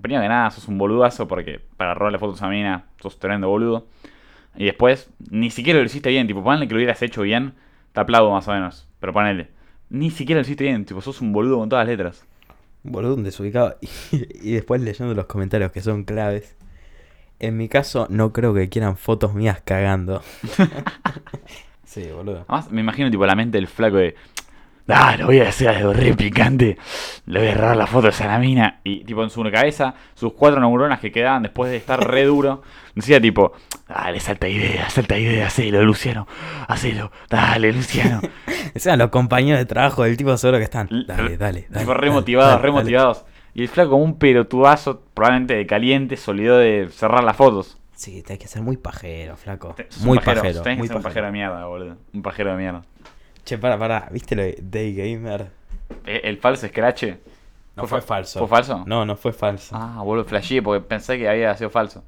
primero 0.01 0.23
que 0.23 0.29
nada, 0.29 0.51
sos 0.51 0.69
un 0.69 0.79
boludazo 0.79 1.29
porque 1.29 1.61
para 1.77 1.95
robarle 1.95 2.19
fotos 2.19 2.43
a 2.43 2.49
mina 2.49 2.87
sos 3.01 3.19
tremendo 3.19 3.49
boludo. 3.49 3.87
Y 4.57 4.67
después, 4.67 5.11
ni 5.31 5.51
siquiera 5.51 5.79
lo 5.79 5.85
hiciste 5.87 6.11
bien. 6.11 6.27
Tipo, 6.27 6.43
ponle 6.43 6.67
que 6.69 6.75
lo 6.75 6.79
hubieras 6.79 7.03
hecho 7.03 7.23
bien. 7.23 7.55
Te 7.93 8.01
aplaudo 8.01 8.31
más 8.31 8.47
o 8.49 8.53
menos. 8.53 8.89
Pero 9.01 9.13
ponele. 9.13 9.49
Ni 9.91 10.11
siquiera 10.11 10.41
lo 10.41 10.45
hiciste 10.45 10.65
bien. 10.65 10.85
Tipo, 10.85 11.01
sos 11.01 11.21
un 11.21 11.33
boludo 11.33 11.59
con 11.59 11.69
todas 11.69 11.87
las 11.87 11.97
letras. 11.97 12.27
Boludo, 12.83 13.15
un 13.15 13.25
desubicado. 13.25 13.77
Y, 14.13 14.51
y 14.51 14.53
después 14.53 14.81
leyendo 14.81 15.15
los 15.15 15.27
comentarios 15.27 15.73
que 15.73 15.81
son 15.81 16.05
claves. 16.05 16.57
En 17.43 17.57
mi 17.57 17.69
caso, 17.69 18.07
no 18.09 18.33
creo 18.33 18.55
que 18.55 18.69
quieran 18.69 18.97
fotos 18.97 19.35
mías 19.35 19.61
cagando. 19.65 20.23
sí, 21.85 22.07
boludo. 22.15 22.45
Además, 22.47 22.71
me 22.71 22.81
imagino 22.81 23.11
tipo 23.11 23.27
la 23.27 23.35
mente 23.35 23.59
del 23.59 23.67
flaco 23.67 23.97
de. 23.97 24.15
Ah, 24.89 25.17
lo 25.17 25.27
voy 25.27 25.41
a 25.41 25.49
hacer 25.49 25.69
algo 25.69 25.93
re 25.93 26.15
picante. 26.15 26.77
Le 27.27 27.39
voy 27.39 27.49
a 27.49 27.53
agarrar 27.53 27.77
las 27.77 27.89
fotos 27.89 28.21
a 28.21 28.27
la 28.27 28.39
mina. 28.39 28.81
Y 28.85 29.05
tipo 29.05 29.23
en 29.23 29.31
su 29.31 29.43
cabeza, 29.51 29.95
sus 30.15 30.33
cuatro 30.33 30.61
neuronas 30.61 31.01
que 31.01 31.13
quedaban 31.13 31.43
después 31.43 31.71
de 31.71 31.77
estar 31.77 32.07
re 32.07 32.25
duro, 32.25 32.63
decía 32.95 33.21
tipo, 33.21 33.53
dale, 33.89 34.21
salta 34.21 34.49
idea, 34.49 34.89
salta 34.91 35.19
idea, 35.19 35.47
hacelo, 35.47 35.83
Luciano, 35.85 36.27
hacelo, 36.69 37.13
dale, 37.29 37.73
Luciano. 37.73 38.21
O 38.75 38.79
sea, 38.79 38.97
los 38.97 39.11
compañeros 39.11 39.59
de 39.59 39.67
trabajo 39.67 40.03
del 40.05 40.17
tipo 40.17 40.35
seguro 40.39 40.57
que 40.57 40.65
están. 40.65 40.89
Dale, 41.07 41.37
dale, 41.37 41.67
dale. 41.69 41.81
tipo 41.81 41.93
re 41.93 42.07
dale, 42.07 42.11
motivados, 42.11 42.53
dale, 42.53 42.63
re 42.63 42.69
dale. 42.69 42.83
motivados. 42.83 43.25
Y 43.55 43.63
el 43.63 43.69
flaco 43.69 43.91
como 43.91 44.05
un 44.05 44.19
pelotudazo, 44.19 45.03
probablemente 45.13 45.55
de 45.55 45.67
caliente, 45.67 46.17
se 46.17 46.31
olvidó 46.31 46.57
de 46.57 46.89
cerrar 46.91 47.23
las 47.23 47.37
fotos. 47.37 47.77
Sí, 47.95 48.23
tenés 48.23 48.41
que 48.41 48.49
ser 48.49 48.63
muy 48.63 48.79
pajero, 48.79 49.37
flaco. 49.37 49.77
Muy 50.01 50.19
pajero, 50.19 50.41
pajero. 50.41 50.63
Tenés 50.63 50.79
muy 50.79 50.89
que 50.89 50.89
ser 50.89 50.97
un 50.97 51.03
pajero. 51.03 51.27
de 51.27 51.33
mierda, 51.33 51.67
boludo. 51.67 51.97
Un 52.15 52.23
pajero 52.23 52.51
de 52.53 52.57
mierda. 52.57 52.83
Che, 53.45 53.59
para, 53.59 53.79
para. 53.79 54.09
¿Viste 54.11 54.35
lo 54.37 54.43
de 54.43 54.59
Day 54.63 54.95
Gamer? 54.95 55.51
¿El, 56.07 56.21
el 56.25 56.39
falso 56.39 56.67
scratch? 56.69 57.05
No 57.75 57.83
¿Fue 57.87 57.89
fue 57.89 58.01
fa- 58.01 58.07
falso. 58.17 58.39
¿Fue 58.41 58.49
falso? 58.49 58.85
No, 58.87 59.05
no 59.05 59.17
fue 59.17 59.33
falso. 59.33 59.75
Ah, 59.77 60.03
boludo, 60.03 60.25
flasheé 60.27 60.63
porque 60.63 60.85
pensé 60.87 61.19
que 61.19 61.29
había 61.29 61.57
sido 61.57 61.71
falso. 61.71 62.05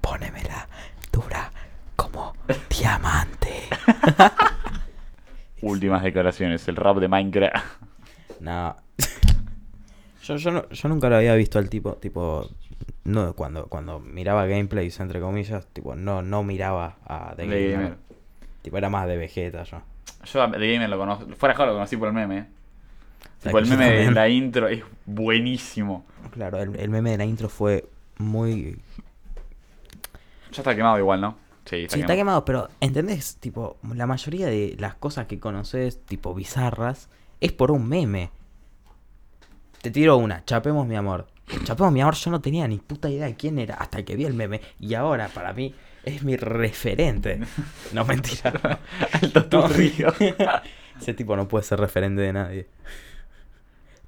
Pónemela 0.00 0.68
dura 1.10 1.50
como 1.96 2.34
diamante. 2.70 3.62
Últimas 5.62 6.02
declaraciones, 6.02 6.66
el 6.68 6.76
rap 6.76 6.98
de 6.98 7.08
Minecraft. 7.08 7.64
No. 8.40 8.76
yo, 10.22 10.36
yo, 10.36 10.50
no- 10.50 10.68
yo 10.68 10.88
nunca 10.88 11.08
lo 11.08 11.16
había 11.16 11.34
visto 11.34 11.58
al 11.58 11.70
tipo, 11.70 11.94
tipo, 11.94 12.46
no, 13.04 13.32
cuando, 13.34 13.66
cuando 13.68 13.98
miraba 14.00 14.46
gameplays, 14.46 15.00
entre 15.00 15.20
comillas, 15.20 15.66
tipo, 15.72 15.94
no, 15.94 16.20
no 16.22 16.42
miraba 16.42 16.96
a 17.06 17.34
The. 17.36 17.46
Gamer. 17.46 17.96
Tipo, 18.62 18.76
era 18.78 18.90
más 18.90 19.06
de 19.06 19.16
Vegeta 19.16 19.62
yo. 19.64 19.80
Yo 20.24 20.42
a 20.42 20.50
The 20.50 20.72
Gamer 20.72 20.88
lo 20.88 20.98
conozco. 20.98 21.26
Fuera 21.36 21.52
de 21.52 21.56
juego 21.56 21.72
lo 21.72 21.76
conocí 21.78 21.96
por 21.96 22.08
el 22.08 22.14
meme. 22.14 22.46
sea, 23.40 23.52
el 23.52 23.66
meme 23.66 23.90
de 23.90 24.10
la 24.10 24.28
intro 24.28 24.68
es 24.68 24.82
buenísimo. 25.06 26.04
Claro, 26.32 26.58
el, 26.60 26.74
el 26.76 26.90
meme 26.90 27.10
de 27.12 27.18
la 27.18 27.24
intro 27.24 27.48
fue 27.48 27.86
muy... 28.18 28.80
Ya 30.52 30.62
está 30.62 30.74
quemado 30.74 30.98
igual, 30.98 31.20
¿no? 31.20 31.36
Sí, 31.64 31.76
está 31.84 31.94
Sí, 31.94 32.00
está 32.00 32.14
quemado. 32.14 32.44
quemado, 32.44 32.44
pero 32.44 32.68
¿entendés? 32.80 33.36
Tipo, 33.36 33.76
la 33.94 34.06
mayoría 34.06 34.46
de 34.46 34.76
las 34.78 34.94
cosas 34.94 35.26
que 35.26 35.40
conoces, 35.40 36.04
tipo 36.04 36.34
bizarras, 36.34 37.08
es 37.40 37.52
por 37.52 37.70
un 37.70 37.88
meme. 37.88 38.30
Te 39.82 39.90
tiro 39.90 40.16
una, 40.16 40.44
Chapemos 40.44 40.86
mi 40.86 40.96
amor. 40.96 41.26
Chapemos 41.64 41.92
mi 41.92 42.00
amor, 42.00 42.14
yo 42.14 42.30
no 42.30 42.40
tenía 42.40 42.66
ni 42.68 42.78
puta 42.78 43.10
idea 43.10 43.26
de 43.26 43.34
quién 43.36 43.58
era 43.58 43.74
hasta 43.74 44.02
que 44.04 44.16
vi 44.16 44.24
el 44.24 44.32
meme. 44.34 44.60
Y 44.78 44.94
ahora, 44.94 45.28
para 45.28 45.52
mí, 45.52 45.74
es 46.04 46.22
mi 46.22 46.36
referente. 46.36 47.40
No, 47.92 48.04
mentira. 48.04 48.52
Alto 49.12 49.46
No. 49.50 49.68
Ese 51.00 51.14
tipo 51.14 51.36
no 51.36 51.48
puede 51.48 51.64
ser 51.64 51.80
referente 51.80 52.22
de 52.22 52.32
nadie. 52.32 52.66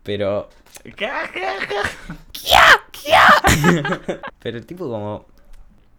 Pero. 0.03 0.49
Pero 4.39 4.59
el 4.59 4.67
tipo 4.67 4.89
como... 4.89 5.27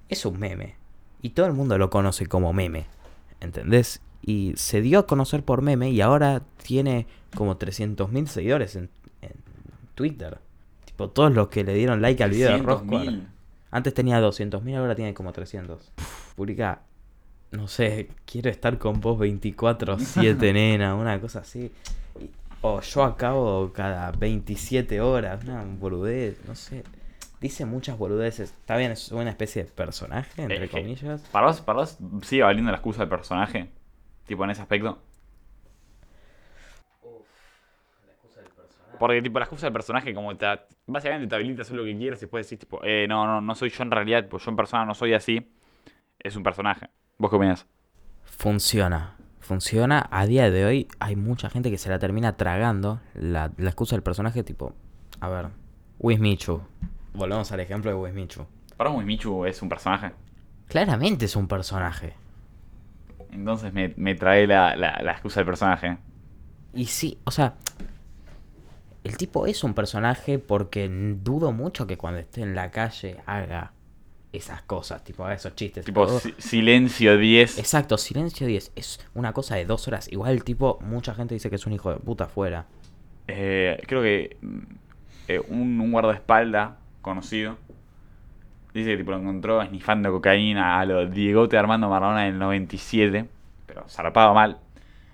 Es 0.09 0.25
un 0.25 0.39
meme. 0.39 0.75
Y 1.21 1.31
todo 1.31 1.45
el 1.45 1.53
mundo 1.53 1.77
lo 1.77 1.89
conoce 1.89 2.25
como 2.25 2.53
meme. 2.53 2.85
¿Entendés? 3.41 4.01
Y 4.21 4.53
se 4.55 4.81
dio 4.81 4.99
a 4.99 5.07
conocer 5.07 5.43
por 5.43 5.61
meme 5.61 5.89
y 5.91 6.01
ahora 6.01 6.41
tiene 6.63 7.05
como 7.35 7.59
300.000 7.59 8.27
seguidores 8.27 8.75
en, 8.75 8.89
en 9.21 9.33
Twitter. 9.95 10.39
Tipo, 10.85 11.09
todos 11.09 11.33
los 11.33 11.49
que 11.49 11.63
le 11.63 11.73
dieron 11.73 12.01
like 12.01 12.23
al 12.23 12.31
video 12.31 12.51
de 12.51 12.63
Rosco. 12.63 13.01
100.000. 13.71 13.71
Antes 13.71 13.93
tenía 13.93 14.19
200.000, 14.21 14.75
ahora 14.77 14.95
tiene 14.95 15.13
como 15.13 15.31
300. 15.31 15.91
Publica, 16.35 16.81
no 17.51 17.67
sé, 17.67 18.09
quiero 18.25 18.49
estar 18.49 18.77
con 18.77 18.99
vos 19.01 19.17
24-7, 19.19 20.35
nena, 20.53 20.95
una 20.95 21.19
cosa 21.19 21.39
así. 21.39 21.71
O 22.61 22.81
yo 22.81 23.03
acabo 23.03 23.71
cada 23.73 24.11
27 24.11 24.99
horas, 25.01 25.43
una 25.43 25.63
boludez, 25.63 26.39
no 26.47 26.55
sé. 26.55 26.83
Dice 27.39 27.65
muchas 27.65 27.97
boludeces. 27.99 28.49
Está 28.49 28.77
bien, 28.77 28.91
es 28.91 29.11
una 29.11 29.29
especie 29.29 29.63
de 29.63 29.69
personaje, 29.71 30.41
entre 30.41 30.63
Es 30.65 30.71
que- 30.71 30.81
comillas. 30.81 31.21
¿Para 31.31 31.47
vos, 31.47 31.61
para 31.61 31.79
vos 31.81 31.97
sigue 32.23 32.41
valiendo 32.41 32.71
la 32.71 32.77
excusa 32.77 33.01
del 33.01 33.09
personaje? 33.09 33.69
Tipo, 34.25 34.43
en 34.43 34.49
ese 34.49 34.61
aspecto. 34.63 34.97
Porque, 38.97 39.21
tipo, 39.21 39.39
la 39.39 39.45
excusa 39.45 39.67
del 39.67 39.73
personaje, 39.73 40.13
como 40.13 40.35
te, 40.35 40.45
básicamente 40.85 41.27
te 41.27 41.35
habilita 41.35 41.61
a 41.61 41.63
hacer 41.63 41.75
lo 41.75 41.83
que 41.83 41.97
quieras 41.97 42.19
y 42.19 42.21
después 42.21 42.45
decís, 42.45 42.59
tipo, 42.59 42.79
eh, 42.83 43.05
no, 43.07 43.25
no, 43.25 43.41
no 43.41 43.55
soy 43.55 43.69
yo 43.69 43.83
en 43.83 43.91
realidad, 43.91 44.27
pues 44.27 44.43
yo 44.43 44.51
en 44.51 44.57
persona 44.57 44.85
no 44.85 44.93
soy 44.93 45.13
así. 45.13 45.51
Es 46.19 46.35
un 46.35 46.43
personaje. 46.43 46.89
¿Vos 47.17 47.29
qué 47.29 47.35
opinás? 47.35 47.65
Funciona. 48.23 49.15
Funciona. 49.39 50.07
A 50.11 50.25
día 50.25 50.49
de 50.49 50.65
hoy 50.65 50.87
hay 50.99 51.15
mucha 51.15 51.49
gente 51.49 51.69
que 51.71 51.77
se 51.77 51.89
la 51.89 51.99
termina 51.99 52.35
tragando 52.35 52.99
la, 53.13 53.51
la 53.57 53.69
excusa 53.69 53.95
del 53.95 54.03
personaje 54.03 54.43
tipo... 54.43 54.73
A 55.19 55.29
ver, 55.29 55.47
Wismichu. 55.99 56.61
Volvemos 57.13 57.51
al 57.51 57.59
ejemplo 57.59 57.89
de 57.89 57.97
Wismichu. 57.97 58.45
Para 58.77 58.91
vos 58.91 59.03
Michu 59.03 59.45
es 59.45 59.61
un 59.61 59.69
personaje. 59.69 60.11
Claramente 60.67 61.25
es 61.25 61.35
un 61.35 61.47
personaje. 61.47 62.13
Entonces 63.31 63.73
me, 63.73 63.93
me 63.97 64.13
trae 64.15 64.45
la, 64.45 64.75
la, 64.75 64.99
la 65.01 65.11
excusa 65.13 65.39
del 65.39 65.47
personaje. 65.47 65.97
Y 66.73 66.85
sí, 66.85 67.17
o 67.23 67.31
sea... 67.31 67.55
El 69.07 69.17
tipo 69.17 69.47
es 69.47 69.63
un 69.63 69.73
personaje 69.73 70.39
porque 70.39 70.89
dudo 70.89 71.51
mucho 71.51 71.87
que 71.87 71.97
cuando 71.97 72.19
esté 72.19 72.41
en 72.41 72.55
la 72.55 72.71
calle 72.71 73.17
haga 73.25 73.71
esas 74.33 74.61
cosas, 74.63 75.03
tipo 75.03 75.23
haga 75.23 75.35
esos 75.35 75.55
chistes. 75.55 75.85
Tipo, 75.85 76.07
si- 76.19 76.33
silencio 76.37 77.17
10. 77.17 77.57
Exacto, 77.57 77.97
Silencio 77.97 78.45
10 78.45 78.71
es 78.75 78.99
una 79.15 79.33
cosa 79.33 79.55
de 79.55 79.65
dos 79.65 79.87
horas. 79.87 80.11
Igual 80.11 80.33
el 80.33 80.43
tipo, 80.43 80.79
mucha 80.81 81.13
gente 81.15 81.33
dice 81.33 81.49
que 81.49 81.55
es 81.55 81.65
un 81.65 81.73
hijo 81.73 81.91
de 81.91 81.97
puta 81.99 82.25
afuera. 82.25 82.65
Eh, 83.27 83.81
creo 83.87 84.01
que 84.01 84.37
mm, 84.41 84.57
eh, 85.29 85.41
un, 85.49 85.79
un 85.79 85.91
guardaespaldas 85.91 86.71
conocido 87.01 87.57
dice 88.73 88.91
que 88.91 88.97
tipo, 88.97 89.11
lo 89.11 89.17
encontró 89.19 89.61
esnifando 89.61 90.11
cocaína 90.11 90.79
a 90.79 90.85
los 90.85 91.11
Diegote 91.11 91.57
Armando 91.57 91.89
Maradona 91.89 92.27
en 92.27 92.33
el 92.33 92.39
97, 92.39 93.25
pero 93.65 93.85
zarpado 93.89 94.33
mal. 94.33 94.57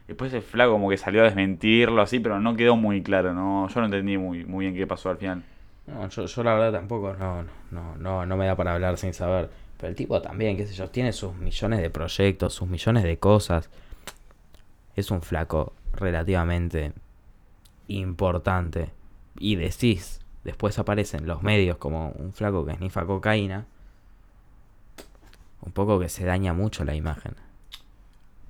Después 0.08 0.34
el 0.34 0.42
flaco 0.42 0.74
como 0.74 0.90
que 0.90 0.98
salió 0.98 1.22
a 1.22 1.26
desmentirlo 1.26 2.02
así, 2.02 2.20
pero 2.20 2.40
no 2.40 2.56
quedó 2.56 2.76
muy 2.76 3.02
claro, 3.02 3.34
¿no? 3.34 3.68
Yo 3.70 3.80
no 3.80 3.86
entendí 3.86 4.18
muy, 4.18 4.46
muy 4.46 4.66
bien 4.66 4.76
qué 4.76 4.86
pasó 4.86 5.10
al 5.10 5.18
final. 5.18 5.44
No, 5.88 6.08
yo, 6.08 6.44
la 6.44 6.54
verdad 6.54 6.80
tampoco, 6.80 7.14
no, 7.14 7.44
no, 7.72 7.96
no, 7.98 8.26
no 8.26 8.38
me 8.38 8.46
da 8.46 8.56
para 8.56 8.74
hablar 8.74 8.98
sin 8.98 9.14
saber. 9.14 9.50
Pero 9.78 9.90
el 9.90 9.96
tipo 9.96 10.22
también, 10.22 10.58
qué 10.58 10.66
sé 10.66 10.74
yo, 10.74 10.90
tiene 10.90 11.12
sus 11.14 11.36
millones 11.36 11.82
de 11.82 11.90
proyectos, 11.90 12.54
sus 12.54 12.68
millones 12.68 13.04
de 13.04 13.18
cosas. 13.18 13.70
Es 14.96 15.12
un 15.12 15.22
flaco 15.22 15.74
relativamente 15.94 16.94
importante. 17.88 18.92
Y 19.38 19.56
decís, 19.56 20.22
después 20.44 20.80
aparecen 20.80 21.28
los 21.28 21.44
medios 21.44 21.78
como 21.78 22.10
un 22.12 22.34
flaco 22.34 22.66
que 22.66 22.74
esnifa 22.74 23.06
cocaína. 23.06 23.66
Un 25.62 25.72
poco 25.72 26.00
que 26.00 26.10
se 26.10 26.26
daña 26.26 26.54
mucho 26.54 26.84
la 26.84 26.96
imagen. 26.96 27.36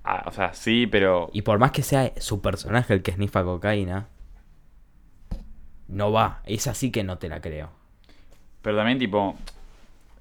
Ah, 0.03 0.23
o 0.27 0.31
sea, 0.31 0.53
sí, 0.53 0.87
pero... 0.87 1.29
Y 1.33 1.43
por 1.43 1.59
más 1.59 1.71
que 1.71 1.81
sea 1.81 2.11
su 2.17 2.41
personaje 2.41 2.93
el 2.93 3.01
que 3.01 3.11
esnifa 3.11 3.43
cocaína, 3.43 4.09
no 5.87 6.11
va. 6.11 6.41
Es 6.45 6.67
así 6.67 6.91
que 6.91 7.03
no 7.03 7.17
te 7.17 7.29
la 7.29 7.39
creo. 7.39 7.69
Pero 8.61 8.77
también, 8.77 8.99
tipo, 8.99 9.35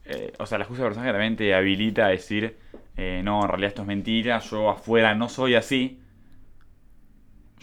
eh, 0.05 0.33
o 0.39 0.47
sea, 0.47 0.59
la 0.59 0.65
excusa 0.65 0.83
del 0.83 0.91
personaje 0.91 1.13
también 1.13 1.37
te 1.37 1.55
habilita 1.55 2.07
a 2.07 2.09
decir, 2.09 2.59
eh, 2.97 3.23
no, 3.25 3.43
en 3.43 3.49
realidad 3.49 3.69
esto 3.69 3.83
es 3.83 3.89
mentira, 3.89 4.39
yo 4.41 4.71
afuera 4.71 5.15
no 5.15 5.29
soy 5.29 5.55
así, 5.55 6.01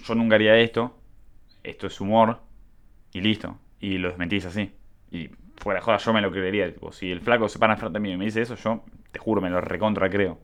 yo 0.03 0.15
nunca 0.15 0.35
haría 0.35 0.57
esto, 0.57 0.97
esto 1.63 1.87
es 1.87 2.01
humor, 2.01 2.39
y 3.13 3.21
listo, 3.21 3.57
y 3.79 3.97
lo 3.97 4.09
desmentís 4.09 4.45
así. 4.45 4.71
Y 5.11 5.29
fuera 5.57 5.79
de 5.79 5.85
joda, 5.85 5.97
yo 5.97 6.13
me 6.13 6.21
lo 6.21 6.31
creería, 6.31 6.73
tipo, 6.73 6.91
si 6.91 7.11
el 7.11 7.21
flaco 7.21 7.49
se 7.49 7.59
para 7.59 7.73
enfrente 7.73 7.99
mío 7.99 8.13
y 8.13 8.17
me 8.17 8.25
dice 8.25 8.41
eso, 8.41 8.55
yo 8.55 8.83
te 9.11 9.19
juro, 9.19 9.41
me 9.41 9.49
lo 9.49 9.61
recontra 9.61 10.09
creo. 10.09 10.39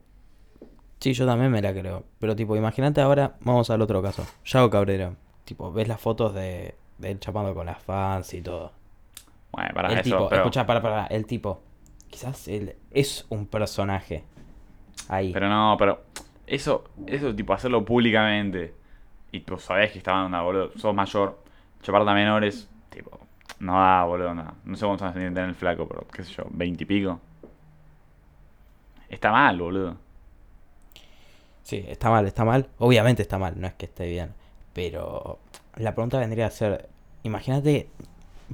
Sí, 1.00 1.12
yo 1.12 1.26
también 1.26 1.50
me 1.50 1.60
la 1.62 1.72
creo. 1.72 2.04
Pero 2.18 2.34
tipo, 2.34 2.56
imagínate 2.56 3.00
ahora, 3.00 3.36
vamos 3.40 3.70
al 3.70 3.82
otro 3.82 4.02
caso. 4.02 4.26
Yago 4.44 4.70
Cabrera. 4.70 5.12
Tipo, 5.44 5.72
ves 5.72 5.88
las 5.88 6.00
fotos 6.00 6.34
de, 6.34 6.74
de 6.98 7.10
él 7.10 7.20
chapando 7.20 7.54
con 7.54 7.66
las 7.66 7.82
fans 7.82 8.32
y 8.34 8.42
todo. 8.42 8.72
Bueno, 9.52 9.70
para 9.74 9.88
el 9.88 9.94
eso, 9.94 10.02
tipo, 10.02 10.28
pero, 10.28 10.42
escucha, 10.42 10.66
para, 10.66 10.82
para, 10.82 11.06
el 11.06 11.26
tipo. 11.26 11.62
Quizás 12.10 12.48
él 12.48 12.76
es 12.90 13.26
un 13.28 13.46
personaje. 13.46 14.24
Ahí. 15.08 15.32
pero 15.32 15.48
no, 15.48 15.76
pero 15.78 16.04
eso, 16.46 16.84
eso, 17.06 17.34
tipo, 17.34 17.52
hacerlo 17.52 17.84
públicamente, 17.84 18.74
y 19.30 19.40
tú 19.40 19.58
sabés 19.58 19.92
que 19.92 19.98
estaban 19.98 20.26
una 20.26 20.42
boludo, 20.42 20.72
sos 20.76 20.94
mayor, 20.94 21.38
chaparte 21.82 22.10
a 22.10 22.14
menores, 22.14 22.68
tipo, 22.88 23.20
no 23.60 23.74
da, 23.74 24.04
boludo, 24.04 24.34
no. 24.34 24.54
No 24.64 24.76
sé 24.76 24.86
cuántos 24.86 25.14
años 25.14 25.34
tiene 25.34 25.48
el 25.48 25.54
flaco, 25.54 25.86
pero 25.86 26.06
qué 26.12 26.24
sé 26.24 26.32
yo, 26.32 26.44
veinte 26.50 26.84
y 26.84 26.86
pico. 26.86 27.20
Está 29.08 29.30
mal, 29.30 29.58
boludo. 29.60 29.96
Sí, 31.66 31.84
está 31.88 32.10
mal, 32.10 32.24
está 32.26 32.44
mal. 32.44 32.68
Obviamente 32.78 33.22
está 33.22 33.38
mal, 33.38 33.60
no 33.60 33.66
es 33.66 33.74
que 33.74 33.86
esté 33.86 34.06
bien. 34.06 34.30
Pero 34.72 35.40
la 35.74 35.94
pregunta 35.96 36.20
vendría 36.20 36.46
a 36.46 36.50
ser, 36.50 36.88
imagínate, 37.24 37.88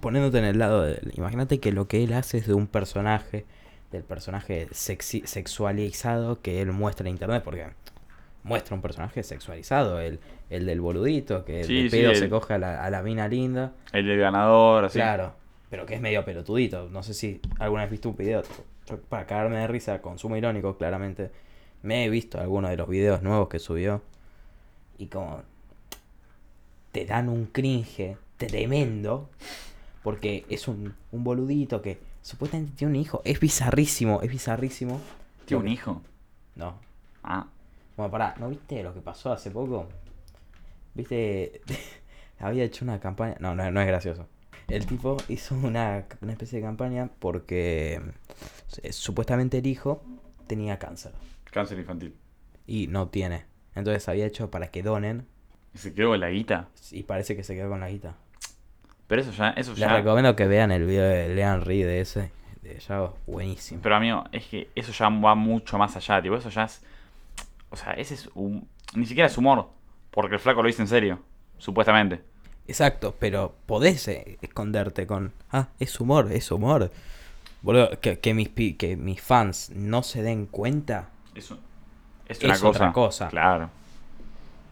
poniéndote 0.01 0.39
en 0.39 0.47
el 0.47 0.59
lado 0.59 0.81
de 0.83 0.93
él, 0.95 1.13
imagínate 1.17 1.61
que 1.61 1.73
lo 1.73 1.87
que 1.89 2.03
él 2.03 2.15
hace 2.15 2.39
es 2.39 2.47
de 2.47 2.55
un 2.55 2.67
personaje, 2.67 3.45
del 3.91 4.03
personaje 4.03 4.67
sexi- 4.71 5.27
sexualizado 5.27 6.41
que 6.41 6.63
él 6.63 6.73
muestra 6.73 7.07
en 7.07 7.13
internet, 7.13 7.43
porque 7.45 7.67
muestra 8.45 8.75
un 8.75 8.81
personaje 8.81 9.23
sexualizado, 9.23 10.01
el, 10.01 10.19
el 10.49 10.65
del 10.65 10.81
boludito, 10.81 11.45
que 11.45 11.65
Sí, 11.65 11.75
de 11.83 11.91
sí, 11.91 11.97
pedo 11.99 12.11
el- 12.13 12.17
se 12.17 12.31
coge 12.31 12.55
a 12.55 12.59
la, 12.59 12.83
a 12.83 12.89
la 12.89 13.03
mina 13.03 13.29
linda. 13.29 13.73
El 13.93 14.07
del 14.07 14.19
ganador, 14.21 14.87
así. 14.87 14.99
Claro, 14.99 15.35
pero 15.69 15.85
que 15.85 15.97
es 15.97 16.01
medio 16.01 16.25
pelotudito. 16.25 16.89
No 16.89 17.03
sé 17.03 17.13
si 17.13 17.43
alguna 17.59 17.83
vez 17.83 17.91
viste 17.91 18.09
un 18.09 18.17
video. 18.17 18.43
Para 19.11 19.27
cagarme 19.27 19.59
de 19.59 19.67
risa, 19.67 20.01
consumo 20.01 20.37
irónico, 20.37 20.79
claramente. 20.79 21.31
Me 21.83 22.05
he 22.05 22.09
visto 22.11 22.41
algunos 22.41 22.71
de 22.71 22.77
los 22.77 22.89
videos 22.89 23.23
nuevos 23.23 23.49
que 23.49 23.59
subió. 23.59 24.03
Y 24.99 25.07
como. 25.07 25.43
Te 26.93 27.07
dan 27.07 27.29
un 27.29 27.47
cringe 27.47 28.17
tremendo. 28.37 29.29
Porque 30.03 30.45
es 30.49 30.67
un, 30.69 30.95
un 31.13 31.25
boludito 31.25 31.81
que 31.81 31.99
supuestamente 32.23 32.73
tiene 32.77 32.93
un 32.95 32.97
hijo. 33.01 33.23
Es 33.25 33.39
bizarrísimo, 33.41 34.21
es 34.23 34.31
bizarrísimo. 34.31 35.01
¿Tiene 35.45 35.63
un 35.63 35.69
hijo? 35.69 36.03
No. 36.57 36.75
Ah, 37.23 37.47
Bueno, 37.97 38.11
pará, 38.11 38.35
¿no 38.39 38.49
viste 38.49 38.83
lo 38.83 38.93
que 38.95 39.01
pasó 39.01 39.33
hace 39.33 39.51
poco? 39.51 39.89
¿Viste? 40.95 41.61
Había 42.41 42.65
hecho 42.65 42.85
una 42.85 42.99
campaña. 42.99 43.37
No, 43.39 43.55
no, 43.55 43.71
no 43.71 43.81
es 43.81 43.87
gracioso. 43.87 44.27
El 44.69 44.87
tipo 44.87 45.17
hizo 45.29 45.55
una, 45.55 46.05
una 46.21 46.33
especie 46.33 46.59
de 46.59 46.65
campaña 46.65 47.11
porque 47.21 48.01
eh, 48.83 48.93
supuestamente 48.93 49.59
el 49.59 49.67
hijo 49.67 50.03
tenía 50.47 50.79
cáncer 50.79 51.13
cáncer 51.53 51.79
infantil. 51.79 52.15
y 52.67 52.87
no 52.89 53.09
tiene. 53.09 53.45
Entonces 53.75 54.09
había 54.09 54.27
hecho 54.27 54.51
para 54.51 54.69
que 54.69 54.83
donen 54.83 55.27
¿Y 55.75 55.79
se 55.79 55.95
quedó 55.95 56.09
con 56.11 56.21
la 56.21 56.29
guita? 56.31 56.69
y 56.91 57.05
parece 57.05 57.35
que 57.37 57.45
se 57.45 57.55
quedó 57.55 57.71
con 57.71 57.81
la 57.81 57.89
guita. 57.91 58.15
Pero 59.07 59.23
eso 59.23 59.31
ya, 59.33 59.51
eso 59.51 59.71
Les 59.73 59.81
ya. 59.81 59.95
recomiendo 59.97 60.35
que 60.37 60.47
vean 60.47 60.71
el 60.71 60.85
video 60.87 61.05
de 61.09 61.35
Lean 61.35 61.63
Reed 61.63 61.87
de 61.87 62.01
ese. 62.01 62.31
De 62.63 62.79
Yago, 62.79 63.17
buenísimo. 63.27 63.81
Pero 63.83 63.97
amigo, 63.97 64.25
es 64.33 64.47
que 64.47 64.69
eso 64.75 64.93
ya 64.93 65.09
va 65.09 65.35
mucho 65.35 65.79
más 65.79 65.97
allá, 65.97 66.21
tipo, 66.23 66.37
eso 66.37 66.49
ya 66.51 66.65
es. 66.65 66.83
O 67.71 67.77
sea, 67.77 67.93
ese 67.95 68.15
es 68.15 68.29
un. 68.35 68.69
Ni 68.95 69.07
siquiera 69.07 69.27
es 69.29 69.37
humor. 69.39 69.69
Porque 70.11 70.35
el 70.35 70.41
flaco 70.41 70.63
lo 70.63 70.67
dice 70.69 70.83
en 70.83 70.89
serio. 70.89 71.19
Supuestamente. 71.59 72.21
Exacto, 72.69 73.15
pero 73.19 73.55
podés 73.67 74.07
eh, 74.09 74.39
esconderte 74.43 75.07
con. 75.07 75.33
Ah, 75.51 75.69
es 75.81 75.99
humor, 76.01 76.31
es 76.31 76.51
humor. 76.51 76.91
Boludo, 77.63 77.99
que, 78.01 78.19
que 78.19 78.35
mis, 78.35 78.51
que 78.51 78.97
mis 78.97 79.21
fans 79.21 79.71
no 79.75 80.03
se 80.03 80.23
den 80.23 80.47
cuenta, 80.47 81.09
Eso. 81.35 81.59
Es 82.27 82.43
una 82.43 82.55
Es 82.55 82.61
cosa. 82.61 82.69
otra 82.79 82.93
cosa. 82.93 83.29
Claro. 83.29 83.69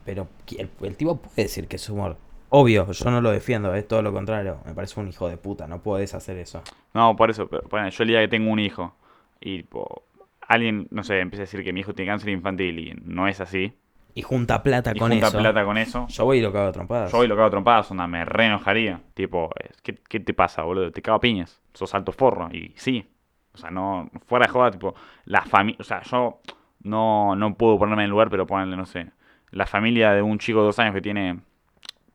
pero 0.05 0.27
el, 0.59 0.71
el 0.83 0.97
tipo 0.97 1.17
puede 1.17 1.43
decir 1.43 1.69
que 1.69 1.77
es 1.77 1.89
humor. 1.89 2.17
Obvio, 2.49 2.91
yo 2.91 3.11
no 3.11 3.21
lo 3.21 3.31
defiendo, 3.31 3.73
es 3.75 3.87
todo 3.87 4.03
lo 4.03 4.13
contrario. 4.13 4.59
Me 4.67 4.75
parece 4.75 4.99
un 4.99 5.09
hijo 5.09 5.29
de 5.29 5.37
puta, 5.37 5.69
no 5.69 5.81
puedes 5.81 6.15
hacer 6.15 6.37
eso. 6.39 6.63
No, 6.95 7.15
por 7.15 7.31
eso. 7.31 7.47
Pero, 7.49 7.63
bueno, 7.71 7.89
yo 7.91 8.03
el 8.03 8.09
día 8.09 8.21
que 8.21 8.29
tengo 8.29 8.51
un 8.51 8.59
hijo 8.59 8.95
y 9.41 9.59
tipo, 9.63 10.03
alguien, 10.49 10.89
no 10.91 11.05
sé, 11.05 11.21
empieza 11.21 11.43
a 11.43 11.47
decir 11.47 11.63
que 11.63 11.73
mi 11.73 11.81
hijo 11.81 11.95
tiene 11.95 12.11
cáncer 12.11 12.31
infantil 12.31 12.79
y 12.81 12.95
no 13.05 13.29
es 13.29 13.41
así. 13.41 13.73
Y 14.15 14.23
junta 14.23 14.65
plata 14.65 14.91
Y 14.93 14.99
con 14.99 15.13
junta 15.13 15.29
eso. 15.29 15.39
plata 15.39 15.65
con 15.65 15.79
eso. 15.79 16.09
Yo 16.09 16.25
voy 16.25 16.39
y 16.39 16.43
lo 16.43 16.53
cago 16.53 16.69
a 16.71 16.73
trompadas. 16.73 17.13
Yo 17.13 17.19
hoy 17.19 17.29
lo 17.29 17.37
cago 17.37 17.47
a 17.47 17.51
trompadas, 17.51 17.89
onda, 17.93 18.09
me 18.09 18.25
re 18.25 18.47
enojaría. 18.47 19.01
Tipo, 19.15 19.51
es- 19.63 19.81
¿qué, 19.83 19.95
qué 20.09 20.19
te 20.19 20.35
pasa, 20.35 20.63
boludo? 20.63 20.91
Te 20.91 21.03
cago 21.03 21.19
a 21.19 21.21
piñas. 21.21 21.61
Sos 21.75 21.95
alto 21.95 22.11
forro. 22.11 22.49
Y 22.53 22.73
sí. 22.77 23.07
O 23.55 23.59
sea, 23.59 23.71
no. 23.71 24.11
Fuera 24.27 24.47
de 24.47 24.53
joda, 24.53 24.71
tipo, 24.71 24.95
la 25.25 25.45
familia. 25.45 25.79
O 25.81 25.85
sea, 25.85 26.03
yo 26.03 26.41
no, 26.83 27.35
no 27.37 27.55
puedo 27.55 27.79
ponerme 27.79 28.03
en 28.03 28.07
el 28.07 28.11
lugar, 28.11 28.31
pero 28.31 28.47
ponerle, 28.47 28.77
no 28.77 28.87
sé. 28.87 29.11
La 29.51 29.67
familia 29.67 30.13
de 30.13 30.23
un 30.23 30.39
chico 30.39 30.61
de 30.61 30.67
dos 30.67 30.79
años 30.79 30.95
que 30.95 31.01
tiene. 31.03 31.41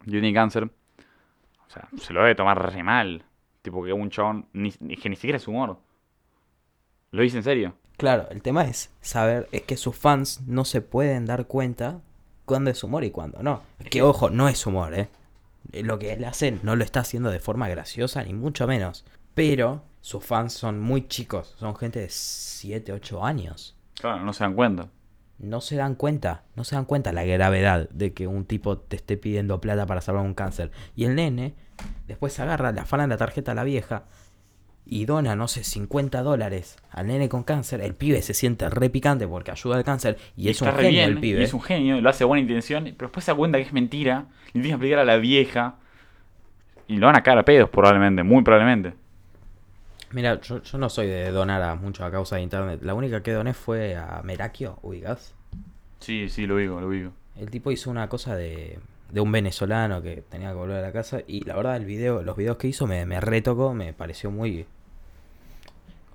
tiene 0.09 0.33
cáncer. 0.33 0.63
O 1.67 1.69
sea, 1.69 1.87
se 1.97 2.13
lo 2.13 2.21
debe 2.21 2.35
tomar 2.35 2.71
re 2.73 2.83
mal. 2.83 3.23
Tipo, 3.61 3.83
que 3.83 3.91
un 3.93 4.09
chabón. 4.09 4.45
Ni- 4.53 4.71
que 4.71 5.09
ni 5.09 5.15
siquiera 5.15 5.37
es 5.37 5.47
humor. 5.47 5.77
Lo 7.11 7.21
dice 7.21 7.37
en 7.37 7.43
serio. 7.43 7.73
Claro, 7.97 8.27
el 8.29 8.41
tema 8.41 8.63
es 8.65 8.91
saber, 9.01 9.47
es 9.53 9.61
que 9.61 9.77
sus 9.77 9.95
fans 9.97 10.41
no 10.47 10.65
se 10.65 10.81
pueden 10.81 11.25
dar 11.25 11.47
cuenta 11.47 12.01
cuándo 12.43 12.69
es 12.69 12.83
humor 12.83 13.03
y 13.05 13.11
cuándo 13.11 13.41
no. 13.41 13.61
Que 13.89 14.01
ojo, 14.01 14.29
no 14.29 14.49
es 14.49 14.65
humor, 14.67 14.93
¿eh? 14.93 15.07
Eh, 15.71 15.81
Lo 15.83 15.97
que 15.97 16.11
él 16.13 16.25
hace 16.25 16.59
no 16.61 16.75
lo 16.75 16.83
está 16.83 16.99
haciendo 16.99 17.31
de 17.31 17.39
forma 17.39 17.69
graciosa, 17.69 18.21
ni 18.23 18.33
mucho 18.33 18.67
menos. 18.67 19.05
Pero 19.35 19.83
sus 20.01 20.23
fans 20.23 20.53
son 20.53 20.79
muy 20.79 21.07
chicos, 21.07 21.55
son 21.59 21.75
gente 21.75 21.99
de 21.99 22.09
7, 22.09 22.93
8 22.93 23.23
años. 23.23 23.75
Claro, 23.99 24.23
no 24.23 24.33
se 24.33 24.43
dan 24.43 24.55
cuenta. 24.55 24.87
No 25.37 25.59
se 25.59 25.75
dan 25.75 25.95
cuenta, 25.95 26.43
no 26.55 26.63
se 26.63 26.75
dan 26.75 26.85
cuenta 26.85 27.11
la 27.11 27.25
gravedad 27.25 27.89
de 27.89 28.13
que 28.13 28.25
un 28.25 28.45
tipo 28.45 28.77
te 28.77 28.95
esté 28.95 29.17
pidiendo 29.17 29.59
plata 29.59 29.85
para 29.85 29.99
salvar 29.99 30.23
un 30.23 30.33
cáncer. 30.33 30.71
Y 30.95 31.03
el 31.03 31.15
nene 31.15 31.53
después 32.07 32.39
agarra, 32.39 32.71
le 32.71 32.79
afana 32.79 33.05
la 33.05 33.17
tarjeta 33.17 33.51
a 33.51 33.55
la 33.55 33.65
vieja 33.65 34.05
y 34.85 35.05
dona, 35.05 35.35
no 35.35 35.47
sé, 35.47 35.63
50 35.63 36.21
dólares 36.21 36.77
al 36.91 37.07
nene 37.07 37.27
con 37.27 37.43
cáncer, 37.43 37.81
el 37.81 37.95
pibe 37.95 38.21
se 38.21 38.33
siente 38.33 38.69
re 38.69 38.89
picante 38.89 39.27
porque 39.27 39.51
ayuda 39.51 39.77
al 39.77 39.83
cáncer 39.83 40.17
y, 40.37 40.49
es 40.49 40.61
un 40.61 40.71
genio 40.71 40.89
bien, 40.89 41.09
el 41.09 41.19
pibe. 41.19 41.41
y 41.41 41.43
es 41.43 41.53
un 41.53 41.61
genio, 41.61 41.99
lo 41.99 42.09
hace 42.09 42.23
a 42.23 42.27
buena 42.27 42.41
intención, 42.41 42.83
pero 42.83 43.07
después 43.07 43.25
se 43.25 43.31
da 43.31 43.35
cuenta 43.35 43.57
que 43.57 43.63
es 43.63 43.73
mentira, 43.73 44.27
y 44.49 44.51
tiene 44.53 44.67
que 44.67 44.73
explicar 44.73 44.99
a 44.99 45.05
la 45.05 45.17
vieja, 45.17 45.75
y 46.87 46.97
lo 46.97 47.07
van 47.07 47.15
a 47.15 47.23
cagar 47.23 47.39
a 47.39 47.45
pedos 47.45 47.69
probablemente, 47.69 48.21
muy 48.23 48.43
probablemente. 48.43 48.93
Mira, 50.15 50.39
yo, 50.39 50.61
yo 50.63 50.77
no 50.77 50.89
soy 50.89 51.07
de 51.07 51.29
donar 51.29 51.61
a 51.61 51.75
mucho 51.75 52.05
a 52.05 52.09
causa 52.09 52.37
de 52.37 52.41
internet. 52.41 52.79
La 52.83 52.93
única 52.93 53.21
que 53.21 53.33
doné 53.33 53.53
fue 53.53 53.97
a 53.97 54.21
Merakio, 54.23 54.79
ubicás. 54.81 55.33
Sí, 55.99 56.29
sí, 56.29 56.47
lo 56.47 56.55
digo, 56.55 56.79
lo 56.79 56.89
digo. 56.89 57.11
El 57.35 57.49
tipo 57.49 57.69
hizo 57.69 57.89
una 57.91 58.07
cosa 58.07 58.33
de, 58.33 58.79
de 59.11 59.19
un 59.19 59.29
venezolano 59.29 60.01
que 60.01 60.21
tenía 60.21 60.49
que 60.51 60.55
volver 60.55 60.77
a 60.77 60.81
la 60.81 60.93
casa 60.93 61.19
y 61.27 61.43
la 61.43 61.57
verdad 61.57 61.75
el 61.75 61.83
video, 61.83 62.21
los 62.23 62.37
videos 62.37 62.55
que 62.55 62.67
hizo 62.69 62.87
me, 62.87 63.05
me 63.05 63.19
retocó, 63.19 63.73
me 63.73 63.91
pareció 63.91 64.31
muy, 64.31 64.65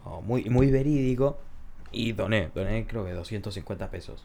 oh, 0.06 0.22
muy, 0.22 0.44
muy 0.44 0.70
verídico 0.70 1.38
y 1.92 2.12
doné, 2.12 2.50
doné 2.54 2.86
creo 2.86 3.04
que 3.04 3.12
250 3.12 3.90
pesos. 3.90 4.24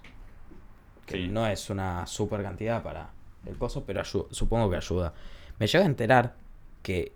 Que 1.05 1.17
Sí. 1.17 1.27
no 1.27 1.45
es 1.47 1.69
una 1.69 2.07
super 2.07 2.41
cantidad 2.41 2.81
para 2.81 3.09
el 3.45 3.57
coso, 3.57 3.83
pero 3.85 4.05
supongo 4.05 4.69
que 4.69 4.77
ayuda. 4.77 5.13
Me 5.59 5.67
llega 5.67 5.83
a 5.83 5.87
enterar 5.87 6.35
que 6.81 7.11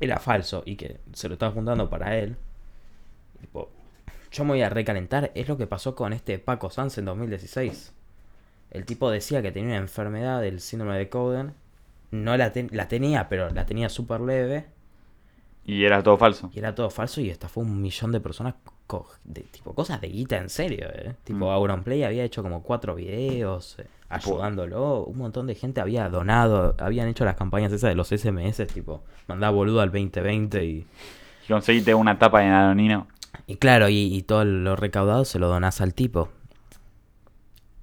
era 0.00 0.18
falso 0.18 0.62
y 0.66 0.76
que 0.76 1.00
se 1.12 1.28
lo 1.28 1.34
estaba 1.34 1.52
juntando 1.52 1.88
para 1.90 2.18
él. 2.18 2.36
Tipo, 3.40 3.70
yo 4.32 4.44
me 4.44 4.50
voy 4.52 4.62
a 4.62 4.70
recalentar. 4.70 5.32
Es 5.34 5.48
lo 5.48 5.56
que 5.56 5.66
pasó 5.66 5.94
con 5.94 6.12
este 6.12 6.38
Paco 6.38 6.70
Sanz 6.70 6.98
en 6.98 7.04
2016. 7.06 7.92
El 8.70 8.86
tipo 8.86 9.10
decía 9.10 9.42
que 9.42 9.52
tenía 9.52 9.70
una 9.72 9.78
enfermedad 9.78 10.40
del 10.42 10.60
síndrome 10.60 10.98
de 10.98 11.08
Coden. 11.08 11.54
No 12.10 12.36
la, 12.36 12.52
ten- 12.52 12.70
la 12.72 12.88
tenía, 12.88 13.28
pero 13.28 13.50
la 13.50 13.66
tenía 13.66 13.88
súper 13.88 14.20
leve. 14.20 14.66
Y 15.64 15.84
era 15.84 16.02
todo 16.02 16.16
falso. 16.18 16.52
Y 16.52 16.58
era 16.58 16.74
todo 16.74 16.88
falso 16.90 17.20
y 17.20 17.28
estafó 17.30 17.60
un 17.60 17.82
millón 17.82 18.12
de 18.12 18.20
personas. 18.20 18.54
De, 19.24 19.42
tipo, 19.42 19.74
cosas 19.74 20.00
de 20.00 20.08
guita 20.08 20.36
en 20.36 20.48
serio, 20.48 20.86
eh. 20.92 21.14
Tipo, 21.24 21.46
Mm. 21.46 21.54
Auronplay 21.54 22.04
había 22.04 22.24
hecho 22.24 22.42
como 22.42 22.62
cuatro 22.62 22.94
videos 22.94 23.76
eh, 23.78 23.86
ayudándolo. 24.08 25.04
Un 25.04 25.18
montón 25.18 25.46
de 25.46 25.54
gente 25.54 25.80
había 25.80 26.08
donado. 26.08 26.74
Habían 26.78 27.08
hecho 27.08 27.24
las 27.24 27.36
campañas 27.36 27.72
esas 27.72 27.90
de 27.90 27.96
los 27.96 28.08
SMS. 28.08 28.66
Tipo, 28.72 29.02
mandaba 29.26 29.52
boludo 29.56 29.80
al 29.80 29.90
2020 29.90 30.64
y. 30.64 30.86
Y 31.46 31.48
conseguiste 31.48 31.94
una 31.94 32.18
tapa 32.18 32.40
de 32.40 32.48
Danonino. 32.48 33.06
Y 33.46 33.56
claro, 33.56 33.88
y, 33.88 34.14
y 34.14 34.22
todo 34.22 34.44
lo 34.44 34.76
recaudado 34.76 35.24
se 35.24 35.38
lo 35.38 35.48
donás 35.48 35.80
al 35.80 35.92
tipo. 35.94 36.28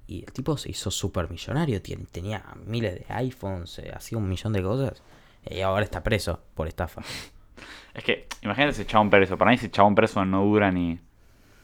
Y 0.06 0.24
el 0.24 0.32
tipo 0.32 0.56
se 0.56 0.70
hizo 0.70 0.90
súper 0.90 1.30
millonario. 1.30 1.80
Tenía 2.10 2.44
miles 2.66 2.94
de 2.94 3.14
iPhones, 3.14 3.78
eh, 3.78 3.92
hacía 3.94 4.18
un 4.18 4.28
millón 4.28 4.52
de 4.52 4.62
cosas. 4.62 5.02
Y 5.48 5.60
ahora 5.60 5.84
está 5.84 6.02
preso 6.02 6.40
por 6.54 6.68
estafa. 6.68 7.02
Es 7.94 8.04
que, 8.04 8.26
imagínate 8.42 8.72
ese 8.72 8.86
chabón 8.86 9.10
preso. 9.10 9.36
Para 9.36 9.50
mí 9.50 9.56
ese 9.56 9.70
chabón 9.70 9.94
preso 9.94 10.24
no 10.24 10.42
dura 10.44 10.70
ni 10.70 10.98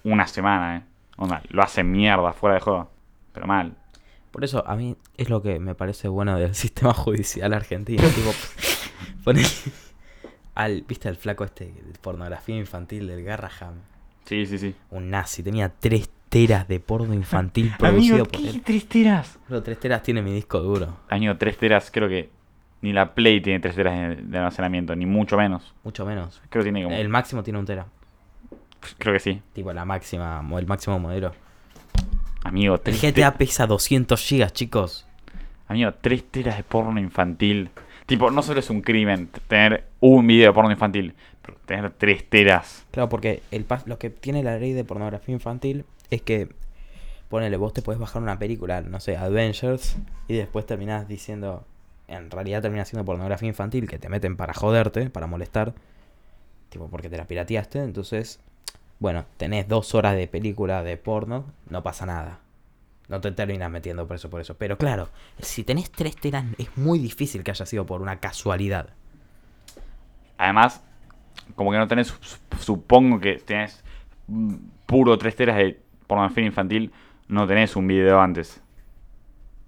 una 0.04 0.26
semana, 0.26 0.76
eh. 0.76 0.82
Onda, 1.16 1.42
lo 1.48 1.62
hace 1.62 1.82
mierda 1.82 2.32
fuera 2.32 2.54
de 2.54 2.60
juego. 2.60 2.90
Pero 3.32 3.46
mal. 3.46 3.74
Por 4.30 4.44
eso 4.44 4.62
a 4.66 4.76
mí 4.76 4.96
es 5.16 5.30
lo 5.30 5.42
que 5.42 5.58
me 5.58 5.74
parece 5.74 6.08
bueno 6.08 6.38
del 6.38 6.54
sistema 6.54 6.92
judicial 6.94 7.52
argentino. 7.52 8.02
tipo, 8.08 8.30
poner 9.24 9.46
al, 10.54 10.82
viste 10.82 11.08
al 11.08 11.16
flaco 11.16 11.44
este 11.44 11.66
de 11.66 11.98
pornografía 12.00 12.56
infantil 12.56 13.06
del 13.06 13.24
Garraham. 13.24 13.74
Sí, 14.24 14.44
sí, 14.46 14.58
sí. 14.58 14.74
Un 14.90 15.10
nazi, 15.10 15.42
tenía 15.42 15.70
tres 15.70 16.10
teras 16.28 16.68
de 16.68 16.78
porno 16.80 17.14
infantil 17.14 17.72
producido 17.78 18.16
Amigo, 18.16 18.30
por 18.30 18.40
¿qué? 18.42 18.48
él. 18.50 18.62
¿Tres 18.62 18.86
teras? 18.86 19.38
Pero 19.48 19.62
tres 19.62 19.80
teras 19.80 20.02
tiene 20.02 20.20
mi 20.22 20.32
disco 20.34 20.60
duro. 20.60 20.98
Amigo, 21.08 21.36
tres 21.38 21.56
teras, 21.56 21.90
creo 21.90 22.08
que 22.08 22.28
ni 22.80 22.92
la 22.92 23.14
Play 23.14 23.40
tiene 23.40 23.60
tres 23.60 23.74
teras 23.74 24.16
de, 24.16 24.38
almacenamiento, 24.38 24.94
ni 24.94 25.06
mucho 25.06 25.36
menos. 25.36 25.74
Mucho 25.84 26.06
menos. 26.06 26.40
Creo 26.48 26.62
que 26.62 26.70
tiene 26.70 26.84
como... 26.84 26.96
El 26.96 27.08
máximo 27.08 27.42
tiene 27.42 27.58
un 27.58 27.66
tera. 27.66 27.86
Creo 28.98 29.12
que 29.12 29.20
sí. 29.20 29.42
Tipo 29.52 29.72
la 29.72 29.84
máxima, 29.84 30.44
el 30.56 30.66
máximo 30.66 30.98
modelo. 30.98 31.32
Amigo, 32.44 32.74
El 32.76 32.80
tres, 32.80 33.02
GTA 33.02 33.34
pesa 33.34 33.66
200 33.66 34.20
gigas, 34.24 34.52
chicos. 34.52 35.06
amigo, 35.66 35.92
tres 36.00 36.24
teras 36.30 36.56
de 36.56 36.62
porno 36.62 37.00
infantil. 37.00 37.70
Tipo, 38.06 38.30
no 38.30 38.42
solo 38.42 38.60
es 38.60 38.70
un 38.70 38.80
crimen 38.80 39.28
tener 39.48 39.84
un 40.00 40.26
video 40.26 40.48
de 40.48 40.54
porno 40.54 40.70
infantil, 40.70 41.14
pero 41.42 41.58
tener 41.66 41.90
tres 41.90 42.28
teras. 42.28 42.86
Claro, 42.90 43.08
porque 43.08 43.42
el 43.50 43.66
lo 43.84 43.98
que 43.98 44.08
tiene 44.08 44.42
la 44.42 44.56
ley 44.56 44.72
de 44.72 44.84
pornografía 44.84 45.34
infantil 45.34 45.84
es 46.10 46.22
que, 46.22 46.48
ponele, 47.28 47.56
vos 47.58 47.74
te 47.74 47.82
podés 47.82 48.00
bajar 48.00 48.22
una 48.22 48.38
película, 48.38 48.80
no 48.80 49.00
sé, 49.00 49.16
Avengers, 49.16 49.98
y 50.26 50.34
después 50.34 50.64
terminás 50.64 51.06
diciendo, 51.06 51.66
en 52.08 52.30
realidad 52.30 52.62
terminás 52.62 52.88
siendo 52.88 53.04
pornografía 53.04 53.48
infantil, 53.48 53.88
que 53.88 53.98
te 53.98 54.08
meten 54.08 54.36
para 54.36 54.54
joderte, 54.54 55.10
para 55.10 55.26
molestar, 55.26 55.74
tipo 56.70 56.88
porque 56.88 57.08
te 57.08 57.16
la 57.16 57.26
pirateaste, 57.26 57.80
entonces, 57.82 58.40
bueno, 58.98 59.24
tenés 59.36 59.68
dos 59.68 59.94
horas 59.94 60.16
de 60.16 60.26
película 60.26 60.82
de 60.82 60.96
porno, 60.96 61.44
no 61.70 61.82
pasa 61.82 62.06
nada. 62.06 62.40
No 63.08 63.22
te 63.22 63.32
terminas 63.32 63.70
metiendo 63.70 64.06
preso 64.06 64.28
por 64.28 64.40
eso. 64.42 64.58
Pero 64.58 64.76
claro, 64.76 65.08
si 65.38 65.64
tenés 65.64 65.90
tres 65.90 66.14
teras, 66.16 66.44
es 66.58 66.76
muy 66.76 66.98
difícil 66.98 67.42
que 67.42 67.50
haya 67.50 67.64
sido 67.64 67.86
por 67.86 68.02
una 68.02 68.20
casualidad. 68.20 68.90
Además, 70.36 70.82
como 71.54 71.72
que 71.72 71.78
no 71.78 71.88
tenés, 71.88 72.12
sup- 72.12 72.58
supongo 72.58 73.18
que 73.18 73.36
tenés 73.36 73.82
puro 74.84 75.16
tres 75.16 75.36
teras 75.36 75.56
de 75.56 75.80
pornografía 76.06 76.44
infantil, 76.44 76.92
no 77.28 77.46
tenés 77.46 77.76
un 77.76 77.86
video 77.86 78.20
antes. 78.20 78.60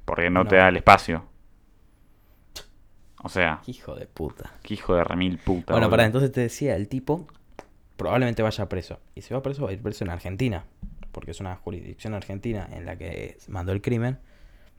Porque 0.05 0.29
no, 0.29 0.46
te 0.46 0.57
da 0.57 0.68
el 0.68 0.76
espacio. 0.76 1.24
O 3.22 3.28
sea, 3.28 3.61
Hijo 3.66 3.94
de 3.94 4.06
puta. 4.06 4.52
qué 4.62 4.74
hijo 4.74 4.94
de 4.94 5.04
remil 5.04 5.38
puta. 5.38 5.72
Bueno, 5.72 5.87
boludo. 5.87 5.90
para 5.90 6.06
entonces 6.06 6.33
te 6.33 6.40
decía, 6.40 6.74
el 6.76 6.88
tipo 6.88 7.26
probablemente 7.96 8.42
vaya 8.42 8.68
preso. 8.68 8.98
Y 9.14 9.22
si 9.22 9.35
va 9.35 9.42
preso, 9.42 9.64
va 9.64 9.70
a 9.70 9.72
ir 9.72 9.83
preso 9.83 10.04
en 10.04 10.11
Argentina. 10.11 10.64
Porque 11.12 11.33
es 11.33 11.40
una 11.40 11.56
jurisdicción 11.56 12.14
argentina 12.14 12.68
en 12.72 12.87
la 12.87 12.96
que 12.96 13.37
mandó 13.48 13.72
el 13.72 13.83
crimen. 13.83 14.18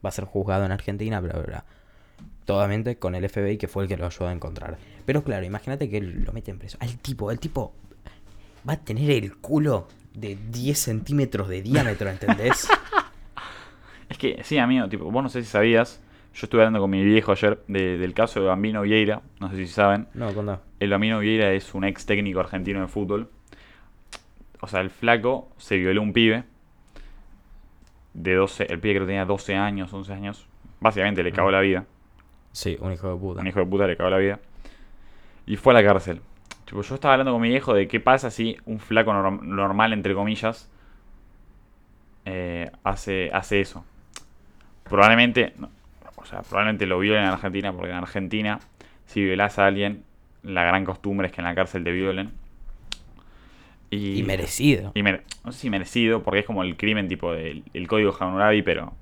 Va 0.04 0.08
a 0.08 0.12
ser 0.12 0.24
juzgado 0.24 0.64
en 0.64 0.72
Argentina, 0.72 1.20
bla, 1.20 1.34
bla, 1.34 1.42
bla. 1.42 1.64
Todamente 2.44 2.96
con 2.98 3.14
el 3.14 3.28
FBI 3.28 3.58
que 3.58 3.68
fue 3.68 3.84
el 3.84 3.88
que 3.88 3.96
lo 3.96 4.06
ayudó 4.06 4.26
a 4.28 4.32
encontrar. 4.32 4.76
Pero 5.06 5.22
claro, 5.22 5.44
imagínate 5.44 5.88
que 5.88 5.98
él 5.98 6.24
lo 6.24 6.32
meten 6.32 6.58
preso. 6.58 6.78
Al 6.80 6.96
tipo, 6.98 7.30
el 7.30 7.38
tipo 7.38 7.74
va 8.68 8.72
a 8.74 8.76
tener 8.80 9.10
el 9.10 9.36
culo 9.36 9.86
de 10.14 10.36
10 10.50 10.78
centímetros 10.78 11.48
de 11.48 11.62
diámetro, 11.62 12.10
¿entendés? 12.10 12.66
Es 14.08 14.18
que, 14.18 14.42
sí, 14.44 14.58
amigo, 14.58 14.88
tipo, 14.90 15.10
vos 15.10 15.22
no 15.22 15.30
sé 15.30 15.42
si 15.42 15.48
sabías, 15.48 15.98
yo 16.34 16.46
estuve 16.46 16.62
hablando 16.62 16.80
con 16.80 16.90
mi 16.90 17.04
viejo 17.04 17.32
ayer 17.32 17.62
de- 17.68 17.98
del 17.98 18.14
caso 18.14 18.40
de 18.40 18.46
Bambino 18.46 18.82
Vieira, 18.82 19.20
no 19.40 19.50
sé 19.50 19.56
si 19.56 19.66
saben. 19.66 20.08
No, 20.14 20.32
contá. 20.34 20.60
El 20.80 20.90
Bambino 20.90 21.18
Vieira 21.18 21.52
es 21.52 21.74
un 21.74 21.84
ex 21.84 22.06
técnico 22.06 22.40
argentino 22.40 22.80
de 22.80 22.88
fútbol. 22.88 23.28
O 24.60 24.66
sea, 24.68 24.80
el 24.80 24.90
flaco 24.90 25.48
se 25.58 25.76
violó 25.76 26.02
un 26.02 26.12
pibe 26.12 26.44
de 28.14 28.34
12, 28.34 28.64
el 28.70 28.78
pibe 28.78 28.94
creo 28.94 29.06
que 29.06 29.10
tenía 29.10 29.24
12 29.24 29.54
años, 29.56 29.92
11 29.92 30.12
años. 30.12 30.46
Básicamente 30.80 31.22
le 31.22 31.32
cagó 31.32 31.50
la 31.50 31.60
vida. 31.60 31.84
Sí, 32.52 32.76
un 32.80 32.92
hijo 32.92 33.12
de 33.12 33.18
puta. 33.18 33.40
Un 33.40 33.46
hijo 33.46 33.60
de 33.60 33.66
puta 33.66 33.86
le 33.86 33.96
cagó 33.96 34.10
la 34.10 34.18
vida. 34.18 34.38
Y 35.46 35.56
fue 35.56 35.72
a 35.72 35.80
la 35.80 35.84
cárcel. 35.86 36.20
Tipo, 36.64 36.82
yo 36.82 36.94
estaba 36.94 37.14
hablando 37.14 37.32
con 37.32 37.40
mi 37.40 37.48
viejo 37.48 37.74
de 37.74 37.88
qué 37.88 38.00
pasa 38.00 38.30
si 38.30 38.56
un 38.66 38.78
flaco 38.78 39.12
norm- 39.12 39.42
normal, 39.42 39.92
entre 39.92 40.14
comillas, 40.14 40.70
eh, 42.24 42.70
hace, 42.84 43.30
hace 43.32 43.60
eso. 43.60 43.84
Probablemente, 44.84 45.54
no, 45.58 45.70
o 46.22 46.26
sea, 46.26 46.42
probablemente 46.42 46.86
lo 46.86 46.98
violen 46.98 47.24
en 47.24 47.30
Argentina, 47.30 47.72
porque 47.72 47.90
en 47.90 47.96
Argentina, 47.96 48.60
si 49.06 49.24
violas 49.24 49.58
a 49.58 49.66
alguien, 49.66 50.04
la 50.42 50.64
gran 50.64 50.84
costumbre 50.84 51.26
es 51.28 51.32
que 51.32 51.40
en 51.40 51.46
la 51.46 51.54
cárcel 51.54 51.84
te 51.84 51.92
violen. 51.92 52.32
Y, 53.90 54.20
Y 54.20 54.22
merecido. 54.22 54.92
y 54.94 55.02
mere- 55.02 55.22
no 55.44 55.52
sé 55.52 55.60
si 55.60 55.70
merecido, 55.70 56.22
porque 56.22 56.40
es 56.40 56.46
como 56.46 56.62
el 56.62 56.76
crimen 56.76 57.08
tipo 57.08 57.32
del 57.32 57.62
el 57.74 57.88
código 57.88 58.14
Hammurabi, 58.18 58.62
pero 58.62 58.94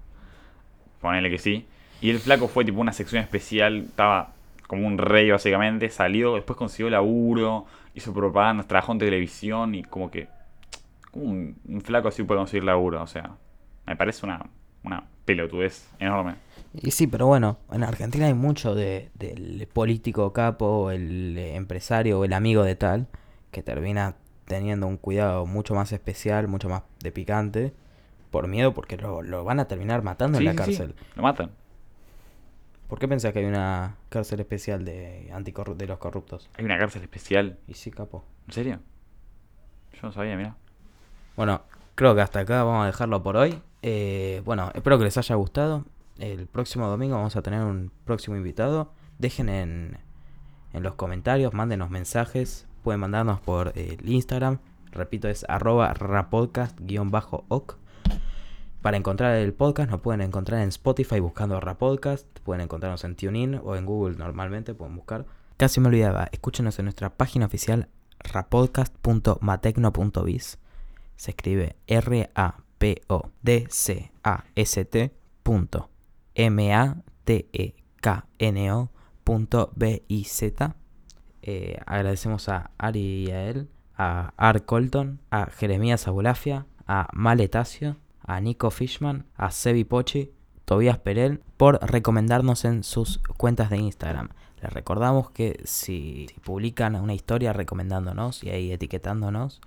ponele 1.00 1.30
que 1.30 1.38
sí. 1.38 1.66
Y 2.00 2.10
el 2.10 2.18
flaco 2.18 2.48
fue 2.48 2.64
tipo 2.64 2.80
una 2.80 2.92
sección 2.92 3.22
especial, 3.22 3.78
estaba 3.78 4.32
como 4.66 4.86
un 4.86 4.98
rey 4.98 5.30
básicamente, 5.30 5.90
salió, 5.90 6.34
después 6.36 6.56
consiguió 6.56 6.90
laburo, 6.90 7.66
hizo 7.94 8.14
propaganda, 8.14 8.64
trabajó 8.64 8.92
en 8.92 8.98
televisión 8.98 9.74
y 9.74 9.82
como 9.82 10.10
que 10.10 10.28
como 11.10 11.26
un, 11.26 11.56
un 11.68 11.80
flaco 11.82 12.08
así 12.08 12.22
puede 12.22 12.38
conseguir 12.38 12.64
laburo, 12.64 13.02
o 13.02 13.06
sea, 13.06 13.30
me 13.86 13.96
parece 13.96 14.24
una, 14.26 14.46
una 14.84 15.04
pelotudez 15.24 15.88
enorme. 15.98 16.34
Y 16.72 16.92
sí, 16.92 17.06
pero 17.06 17.26
bueno, 17.26 17.58
en 17.72 17.82
Argentina 17.82 18.26
hay 18.26 18.34
mucho 18.34 18.74
de, 18.74 19.10
del 19.14 19.66
político 19.72 20.32
capo, 20.32 20.90
el 20.92 21.36
empresario 21.36 22.20
o 22.20 22.24
el 22.24 22.32
amigo 22.32 22.62
de 22.62 22.76
tal, 22.76 23.08
que 23.50 23.62
termina 23.62 24.16
teniendo 24.46 24.86
un 24.86 24.96
cuidado 24.96 25.46
mucho 25.46 25.74
más 25.74 25.92
especial, 25.92 26.46
mucho 26.48 26.68
más 26.68 26.82
de 27.00 27.10
picante, 27.12 27.72
por 28.30 28.46
miedo 28.48 28.72
porque 28.74 28.96
lo, 28.96 29.22
lo 29.22 29.44
van 29.44 29.60
a 29.60 29.66
terminar 29.68 30.02
matando 30.02 30.38
Sí, 30.38 30.44
en 30.46 30.46
la 30.56 30.64
sí, 30.64 30.74
sí, 30.74 30.76
cárcel. 30.78 30.94
lo 31.16 31.22
matan. 31.22 31.50
¿Por 32.88 32.98
qué 32.98 33.06
pensás 33.06 33.32
que 33.32 33.38
hay 33.40 33.44
una 33.44 33.96
cárcel 34.08 34.40
especial 34.40 34.84
de 34.84 35.30
de 35.76 35.86
los 35.86 35.98
corruptos? 35.98 36.50
Hay 36.56 36.64
una 36.64 36.78
cárcel 36.78 37.02
especial, 37.02 37.58
Y 37.68 37.74
sí, 37.74 37.90
capo. 37.90 38.24
¿en 38.48 38.52
serio? 38.52 38.80
Yo 39.92 40.00
no 40.02 40.12
sabía, 40.12 40.36
mira. 40.36 40.56
Bueno, 41.36 41.62
creo 41.94 42.14
que 42.14 42.20
hasta 42.20 42.40
acá 42.40 42.62
vamos 42.64 42.84
a 42.84 42.86
dejarlo 42.86 43.22
por 43.22 43.36
hoy. 43.36 43.60
Eh, 43.82 44.42
bueno, 44.44 44.70
espero 44.74 44.98
que 44.98 45.04
les 45.04 45.16
haya 45.16 45.34
gustado. 45.36 45.84
El 46.20 46.46
próximo 46.46 46.86
domingo 46.86 47.16
vamos 47.16 47.34
a 47.34 47.42
tener 47.42 47.64
un 47.64 47.90
próximo 48.04 48.36
invitado. 48.36 48.92
Dejen 49.18 49.48
en, 49.48 49.98
en 50.72 50.82
los 50.82 50.94
comentarios, 50.94 51.52
mándenos 51.52 51.90
mensajes 51.90 52.68
pueden 52.82 53.00
mandarnos 53.00 53.40
por 53.40 53.72
el 53.76 54.08
Instagram. 54.08 54.58
Repito, 54.92 55.28
es 55.28 55.44
arroba 55.48 55.92
rapodcast-oc. 55.94 57.78
Para 58.82 58.96
encontrar 58.96 59.36
el 59.36 59.52
podcast 59.52 59.90
nos 59.90 60.00
pueden 60.00 60.22
encontrar 60.22 60.62
en 60.62 60.70
Spotify 60.70 61.20
buscando 61.20 61.60
Rapodcast. 61.60 62.26
Pueden 62.40 62.62
encontrarnos 62.62 63.04
en 63.04 63.14
TuneIn 63.14 63.60
o 63.62 63.76
en 63.76 63.84
Google 63.84 64.16
normalmente, 64.16 64.72
pueden 64.74 64.96
buscar. 64.96 65.26
Casi 65.58 65.80
me 65.80 65.88
olvidaba, 65.88 66.30
escúchenos 66.32 66.78
en 66.78 66.86
nuestra 66.86 67.10
página 67.10 67.44
oficial 67.46 67.88
rapodcast.matecno.biz. 68.20 70.58
Se 71.16 71.32
escribe 71.32 71.76
R-A-P-O-D-C-A-S-T 71.86 72.40
punto 76.40 76.62
M-A-T-E-K-N-O 77.26 78.90
punto 79.24 79.72
B-I-Z. 79.76 80.74
Eh, 81.42 81.78
agradecemos 81.86 82.48
a 82.48 82.70
Ari 82.78 83.26
y 83.26 83.30
a 83.30 83.44
él, 83.48 83.68
a 83.96 84.32
Art 84.36 84.64
Colton, 84.64 85.20
a 85.30 85.46
Jeremías 85.46 86.08
Abulafia, 86.08 86.66
a 86.86 87.08
Maletacio, 87.12 87.96
a 88.22 88.40
Nico 88.40 88.70
Fishman, 88.70 89.26
a 89.36 89.50
Sebi 89.50 89.84
Pochi, 89.84 90.32
Tobías 90.64 90.98
Perel, 90.98 91.42
por 91.56 91.78
recomendarnos 91.82 92.64
en 92.64 92.84
sus 92.84 93.18
cuentas 93.36 93.70
de 93.70 93.76
Instagram. 93.78 94.30
Les 94.62 94.72
recordamos 94.72 95.30
que 95.30 95.60
si, 95.64 96.26
si 96.32 96.40
publican 96.40 96.94
una 96.96 97.14
historia 97.14 97.52
recomendándonos 97.52 98.44
y 98.44 98.50
ahí 98.50 98.72
etiquetándonos, 98.72 99.60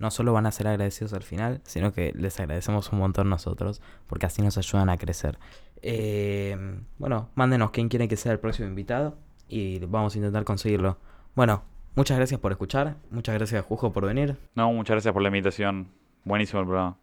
no 0.00 0.10
solo 0.10 0.32
van 0.32 0.46
a 0.46 0.50
ser 0.50 0.66
agradecidos 0.66 1.12
al 1.12 1.22
final, 1.22 1.60
sino 1.64 1.92
que 1.92 2.12
les 2.16 2.40
agradecemos 2.40 2.90
un 2.90 3.00
montón 3.00 3.28
nosotros, 3.28 3.82
porque 4.06 4.26
así 4.26 4.40
nos 4.40 4.56
ayudan 4.56 4.88
a 4.88 4.96
crecer. 4.96 5.38
Eh, 5.82 6.56
bueno, 6.98 7.30
mándenos 7.34 7.70
quién 7.70 7.88
quiere 7.88 8.08
que 8.08 8.16
sea 8.16 8.32
el 8.32 8.38
próximo 8.38 8.68
invitado 8.68 9.16
y 9.48 9.78
vamos 9.80 10.14
a 10.14 10.18
intentar 10.18 10.44
conseguirlo. 10.44 10.98
Bueno, 11.34 11.62
muchas 11.96 12.16
gracias 12.16 12.40
por 12.40 12.52
escuchar, 12.52 12.96
muchas 13.10 13.34
gracias 13.34 13.64
Jujo 13.64 13.92
por 13.92 14.06
venir. 14.06 14.36
No, 14.54 14.72
muchas 14.72 14.94
gracias 14.94 15.12
por 15.12 15.22
la 15.22 15.28
invitación. 15.28 15.88
Buenísimo 16.24 16.60
el 16.60 16.66
programa. 16.66 16.98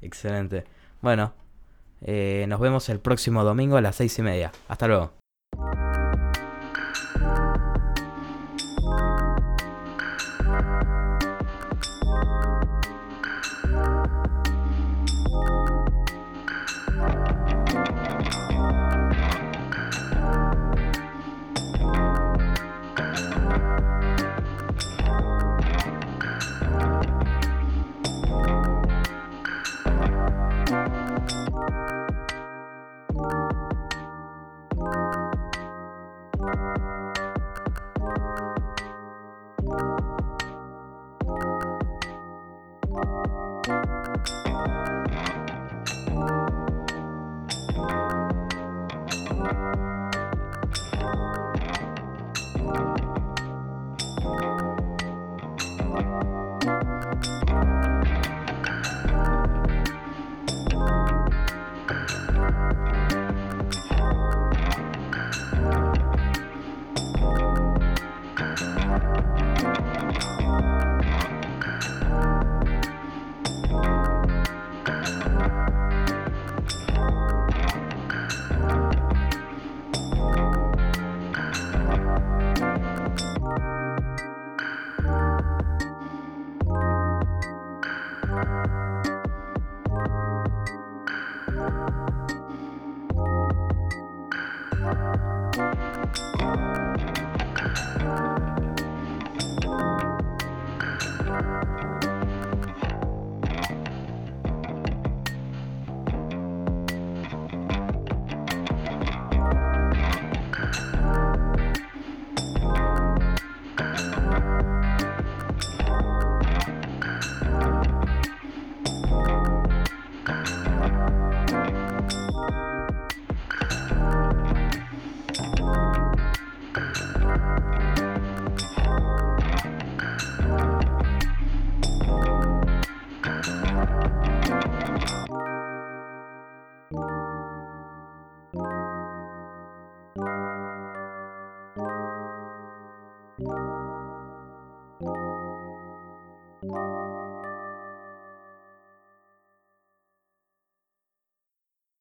Excelente. 0.00 0.64
Bueno, 1.02 1.32
eh, 2.02 2.46
nos 2.48 2.60
vemos 2.60 2.88
el 2.88 3.00
próximo 3.00 3.44
domingo 3.44 3.76
a 3.76 3.80
las 3.80 3.96
seis 3.96 4.18
y 4.18 4.22
media. 4.22 4.52
Hasta 4.68 4.86
luego. 4.86 5.19